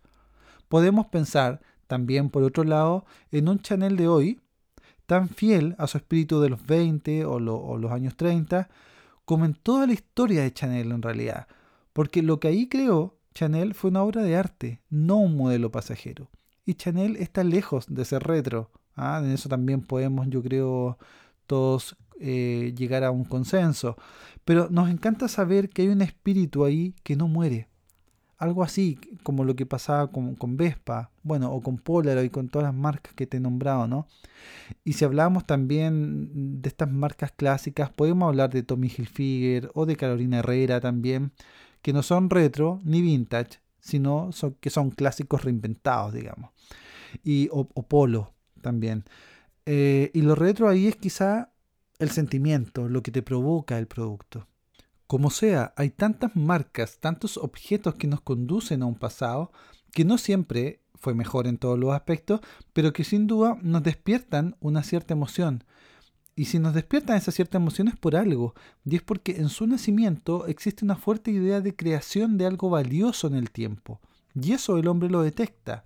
podemos 0.69 1.07
pensar 1.07 1.61
también, 1.87 2.31
por 2.31 2.43
otro 2.43 2.65
lado, 2.65 3.05
en 3.31 3.49
un 3.49 3.61
Chanel 3.61 3.97
de 3.97 4.09
hoy, 4.09 4.41
tan 5.07 5.29
fiel 5.29 5.77
a 5.79 5.87
su 5.87 5.99
espíritu 5.99 6.41
de 6.41 6.49
los 6.49 6.67
20 6.67 7.25
o, 7.25 7.39
los 7.39 7.93
años 7.93 8.17
30, 8.17 8.69
como 9.25 9.45
en 9.45 9.55
toda 9.55 9.87
la 9.87 9.93
historia 9.93 10.43
de 10.43 10.53
Chanel 10.53 10.93
en 10.93 11.03
realidad. 11.03 11.47
Porque 11.93 12.23
lo 12.23 12.41
que 12.41 12.49
ahí 12.49 12.69
creó 12.69 13.17
Chanel 13.35 13.75
fue 13.75 13.91
una 13.91 14.03
obra 14.03 14.23
de 14.23 14.37
arte, 14.37 14.81
no 14.91 15.17
un 15.17 15.37
modelo 15.37 15.71
pasajero. 15.71 16.31
Y 16.65 16.75
Chanel 16.75 17.17
está 17.17 17.45
lejos 17.45 17.87
de 17.89 18.05
ser 18.05 18.25
retro. 18.25 18.71
¿ah? 18.97 19.21
En 19.23 19.31
eso 19.31 19.49
también 19.49 19.83
podemos, 19.83 20.27
yo 20.29 20.43
creo, 20.43 20.99
todos 21.47 21.97
eh, 22.21 22.75
llegar 22.77 23.05
a 23.05 23.11
un 23.11 23.25
consenso. 23.25 23.97
Pero 24.45 24.69
nos 24.71 24.91
encanta 24.91 25.29
saber 25.29 25.69
que 25.69 25.83
hay 25.83 25.89
un 25.89 26.03
espíritu 26.03 26.65
ahí 26.65 26.95
que 27.03 27.17
no 27.17 27.29
muere. 27.29 27.69
algo 28.39 28.63
así 28.63 28.99
como 29.23 29.45
lo 29.45 29.57
que 29.57 29.65
pasaba 29.65 30.11
con, 30.11 30.57
Vespa, 30.59 31.11
bueno, 31.23 31.51
o 31.53 31.63
con 31.63 31.79
Polaroid, 31.79 32.31
con 32.31 32.49
todas 32.49 32.67
las 32.67 32.75
marcas 32.75 33.15
que 33.15 33.27
te 33.27 33.39
he 33.39 33.41
nombrado, 33.41 33.89
¿no? 33.89 34.07
Y 34.85 34.93
si 34.93 35.05
hablamos 35.07 35.47
también 35.47 36.61
de 36.61 36.69
estas 36.69 36.91
marcas 36.91 37.33
clásicas, 37.33 37.91
podemos 37.91 38.29
hablar 38.29 38.51
de 38.51 38.63
Tommy 38.63 38.89
Hilfiger 38.89 39.71
o 39.75 39.87
de 39.87 39.97
Carolina 39.97 40.41
Herrera 40.41 40.81
también, 40.81 41.33
que 41.83 41.93
no 41.93 42.03
son 42.03 42.29
retro 42.31 42.81
ni 42.85 43.01
vintage, 43.01 43.61
sino 43.81 44.31
que 44.61 44.71
son 44.71 44.91
clásicos 44.91 45.45
reinventados, 45.45 46.13
digamos. 46.13 46.51
Y, 47.25 47.49
o, 47.53 47.67
Polo 47.67 48.35
también. 48.61 49.05
Eh, 49.65 50.11
y 50.13 50.23
lo 50.23 50.35
retro 50.35 50.69
ahí 50.69 50.89
es 50.89 50.97
quizá 50.97 51.51
el 51.99 52.11
sentimiento, 52.11 52.89
lo 52.89 53.03
que 53.03 53.11
te 53.11 53.23
provoca 53.23 53.79
el 53.79 53.87
producto. 53.87 54.47
Como 55.07 55.31
sea, 55.31 55.73
hay 55.77 55.91
tantas 55.91 56.35
marcas, 56.35 56.99
tantos 56.99 57.37
objetos 57.37 57.95
que 57.95 58.09
nos 58.09 58.21
conducen 58.21 58.83
a 58.83 58.87
un 58.87 58.97
pasado 58.97 59.53
que 59.93 60.05
no 60.05 60.19
siempre 60.19 60.83
fue 60.95 61.15
mejor 61.15 61.47
en 61.47 61.59
todos 61.59 61.79
los 61.79 61.95
aspectos, 61.95 62.41
pero 62.73 62.93
que 62.93 63.05
sin 63.05 63.27
duda 63.27 63.59
nos 63.63 63.83
despiertan 63.83 64.57
una 64.61 64.83
cierta 64.83 65.15
emoción. 65.15 65.65
Y 66.35 66.47
si 66.47 66.59
nos 66.59 66.75
despiertan 66.75 67.17
esa 67.17 67.33
cierta 67.33 67.57
emoción 67.57 67.89
es 67.89 67.97
por 67.97 68.17
algo, 68.17 68.55
y 68.85 68.97
es 68.97 69.03
porque 69.03 69.37
en 69.37 69.49
su 69.49 69.67
nacimiento 69.67 70.47
existe 70.47 70.85
una 70.85 70.97
fuerte 70.97 71.31
idea 71.31 71.61
de 71.61 71.75
creación 71.75 72.37
de 72.37 72.47
algo 72.47 72.69
valioso 72.69 73.27
en 73.27 73.35
el 73.35 73.51
tiempo. 73.51 74.01
Y 74.35 74.53
eso 74.53 74.77
el 74.77 74.89
hombre 74.89 75.09
lo 75.09 75.23
detecta. 75.23 75.85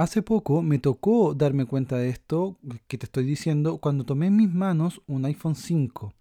Hace 0.00 0.22
poco 0.22 0.62
me 0.62 0.78
tocó 0.78 1.34
darme 1.34 1.66
cuenta 1.66 1.98
de 1.98 2.08
esto 2.08 2.56
que 2.88 2.96
te 2.96 3.04
estoy 3.04 3.26
diciendo 3.26 3.76
cuando 3.76 4.04
tomé 4.04 4.28
en 4.28 4.36
mis 4.36 4.50
manos 4.50 5.02
un 5.06 5.26
iPhone 5.26 5.54
5. 5.54 6.14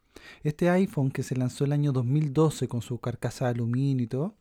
Este 0.44 0.70
iPhone 0.70 1.12
que 1.12 1.24
se 1.24 1.38
lanzó 1.38 1.64
el 1.64 1.72
año 1.72 1.94
2012 1.94 2.68
con 2.68 2.82
su 2.82 2.98
carcasa 3.00 3.46
de 3.46 3.52
aluminio 3.52 4.04
y 4.04 4.08
todo. 4.08 4.36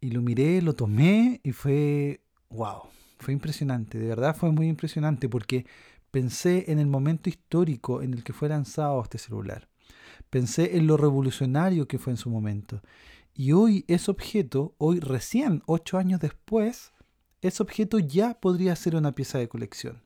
Y 0.00 0.12
lo 0.12 0.22
miré, 0.22 0.62
lo 0.62 0.74
tomé 0.74 1.40
y 1.42 1.50
fue, 1.50 2.20
wow, 2.48 2.82
fue 3.18 3.34
impresionante, 3.34 3.98
de 3.98 4.06
verdad 4.06 4.36
fue 4.36 4.52
muy 4.52 4.68
impresionante 4.68 5.28
porque 5.28 5.66
pensé 6.12 6.70
en 6.70 6.78
el 6.78 6.86
momento 6.86 7.28
histórico 7.28 8.02
en 8.02 8.14
el 8.14 8.22
que 8.22 8.32
fue 8.32 8.48
lanzado 8.48 9.02
este 9.02 9.18
celular. 9.18 9.68
Pensé 10.30 10.76
en 10.76 10.86
lo 10.86 10.96
revolucionario 10.96 11.88
que 11.88 11.98
fue 11.98 12.12
en 12.12 12.18
su 12.18 12.30
momento. 12.30 12.82
Y 13.34 13.50
hoy 13.50 13.84
ese 13.88 14.12
objeto, 14.12 14.76
hoy 14.78 15.00
recién, 15.00 15.64
ocho 15.66 15.98
años 15.98 16.20
después, 16.20 16.93
ese 17.44 17.62
objeto 17.62 17.98
ya 17.98 18.40
podría 18.40 18.74
ser 18.74 18.96
una 18.96 19.14
pieza 19.14 19.38
de 19.38 19.48
colección. 19.48 20.00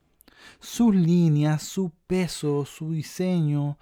Sus 0.59 0.93
líneas, 0.93 1.63
su 1.63 1.91
peso, 2.05 2.65
su 2.65 2.91
diseño, 2.91 3.77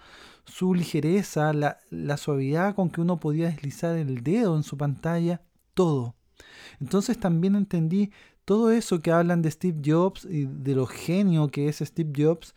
su 0.46 0.76
ligereza, 0.76 1.54
la, 1.54 2.18
suavidad 2.18 2.76
con 2.76 2.92
que 2.92 3.02
uno 3.02 3.20
podía 3.20 3.48
deslizar 3.48 3.98
el 3.98 4.24
dedo 4.24 4.56
en 4.56 4.62
su 4.62 4.78
pantalla, 4.78 5.42
todo. 5.74 6.16
Entonces 6.80 7.20
también 7.20 7.56
entendí 7.56 8.12
todo 8.46 8.72
eso 8.72 9.00
que 9.00 9.12
hablan 9.12 9.42
de 9.42 9.50
Steve 9.50 9.82
Jobs 9.84 10.26
y 10.26 10.46
de 10.46 10.76
lo 10.76 10.86
genio 10.86 11.48
que 11.48 11.68
es 11.68 11.78
Steve 11.80 12.14
Jobs, 12.16 12.54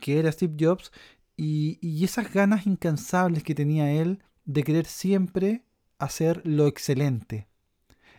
que 0.00 0.20
era 0.20 0.30
Steve 0.30 0.54
Jobs, 0.58 0.92
y 1.36 2.04
esas 2.04 2.32
ganas 2.32 2.68
incansables 2.68 3.42
que 3.42 3.56
tenía 3.56 3.90
él 3.90 4.22
de 4.44 4.62
querer 4.62 4.86
siempre 4.86 5.64
hacer 5.98 6.40
lo 6.44 6.68
excelente. 6.68 7.48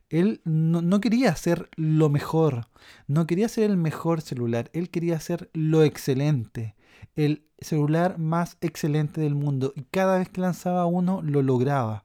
Él 0.09 0.41
no, 0.45 1.01
quería 1.01 1.31
hacer 1.31 1.69
lo 1.75 2.09
mejor, 2.09 2.67
no 3.07 3.25
quería 3.25 3.49
ser 3.49 3.71
el 3.71 3.77
mejor 3.77 4.21
celular, 4.21 4.69
él 4.73 4.89
quería 4.91 5.15
hacer 5.15 5.49
lo 5.53 5.83
excelente, 5.83 6.75
el 7.15 7.47
celular 7.59 8.19
más 8.19 8.57
excelente 8.61 9.21
del 9.21 9.33
mundo 9.33 9.73
y 9.75 9.83
cada 9.83 10.19
vez 10.19 10.29
que 10.29 10.41
lanzaba 10.41 10.85
uno 10.85 11.21
lo 11.23 11.41
lograba. 11.41 12.03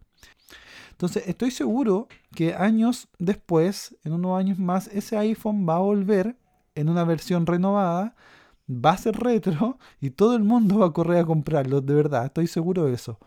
Entonces 0.93 1.25
estoy 1.27 1.51
seguro 1.51 2.09
que 2.35 2.55
años 2.55 3.09
después, 3.19 3.97
en 4.05 4.13
unos 4.15 4.39
años 4.39 4.59
más, 4.59 4.89
ese 4.89 5.19
iPhone 5.19 5.67
va 5.69 5.77
a 5.77 5.81
volver 5.81 6.37
en 6.75 6.89
una 6.89 7.05
versión 7.05 7.47
renovada, 7.47 8.15
va 8.69 8.93
a 8.93 8.99
ser 8.99 9.17
retro 9.17 9.79
y 10.01 10.11
todo 10.11 10.37
el 10.37 10.45
mundo 10.45 10.79
va 10.79 10.87
a 10.87 10.93
correr 10.93 11.19
a 11.19 11.27
comprarlo, 11.27 11.81
de 11.81 11.95
verdad, 11.95 12.27
estoy 12.27 12.47
seguro 12.47 12.85
de 12.85 12.95
eso. 12.95 13.19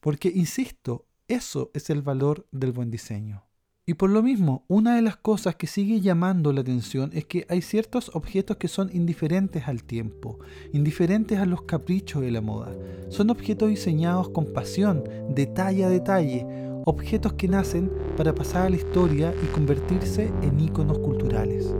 Porque, 0.00 0.30
insisto, 0.34 1.06
eso 1.28 1.70
es 1.74 1.90
el 1.90 2.02
valor 2.02 2.46
del 2.52 2.72
buen 2.72 2.90
diseño. 2.90 3.47
Y 3.88 3.94
por 3.94 4.10
lo 4.10 4.22
mismo, 4.22 4.64
una 4.68 4.96
de 4.96 5.00
las 5.00 5.16
cosas 5.16 5.56
que 5.56 5.66
sigue 5.66 6.02
llamando 6.02 6.52
la 6.52 6.60
atención 6.60 7.10
es 7.14 7.24
que 7.24 7.46
hay 7.48 7.62
ciertos 7.62 8.10
objetos 8.12 8.58
que 8.58 8.68
son 8.68 8.90
indiferentes 8.94 9.66
al 9.66 9.82
tiempo, 9.82 10.40
indiferentes 10.74 11.38
a 11.38 11.46
los 11.46 11.62
caprichos 11.62 12.20
de 12.20 12.30
la 12.30 12.42
moda. 12.42 12.76
Son 13.08 13.30
objetos 13.30 13.70
diseñados 13.70 14.28
con 14.28 14.52
pasión, 14.52 15.04
detalle 15.30 15.86
a 15.86 15.88
detalle, 15.88 16.46
objetos 16.84 17.32
que 17.32 17.48
nacen 17.48 17.90
para 18.14 18.34
pasar 18.34 18.66
a 18.66 18.68
la 18.68 18.76
historia 18.76 19.32
y 19.42 19.46
convertirse 19.54 20.30
en 20.42 20.60
íconos 20.60 20.98
culturales. 20.98 21.74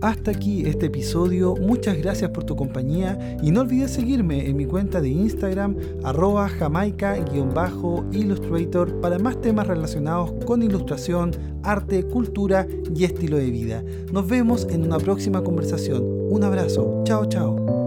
Hasta 0.00 0.30
aquí 0.30 0.64
este 0.64 0.86
episodio, 0.86 1.56
muchas 1.56 1.98
gracias 1.98 2.30
por 2.30 2.44
tu 2.44 2.54
compañía 2.54 3.36
y 3.42 3.50
no 3.50 3.62
olvides 3.62 3.90
seguirme 3.90 4.48
en 4.48 4.56
mi 4.56 4.64
cuenta 4.64 5.00
de 5.00 5.08
Instagram 5.08 5.74
arroba 6.04 6.48
jamaica-illustrator 6.48 9.00
para 9.00 9.18
más 9.18 9.40
temas 9.40 9.66
relacionados 9.66 10.32
con 10.46 10.62
ilustración, 10.62 11.32
arte, 11.64 12.04
cultura 12.04 12.68
y 12.94 13.02
estilo 13.04 13.38
de 13.38 13.50
vida. 13.50 13.82
Nos 14.12 14.28
vemos 14.28 14.68
en 14.70 14.84
una 14.84 14.98
próxima 14.98 15.42
conversación. 15.42 16.04
Un 16.30 16.44
abrazo, 16.44 17.02
chao 17.04 17.26
chao. 17.26 17.77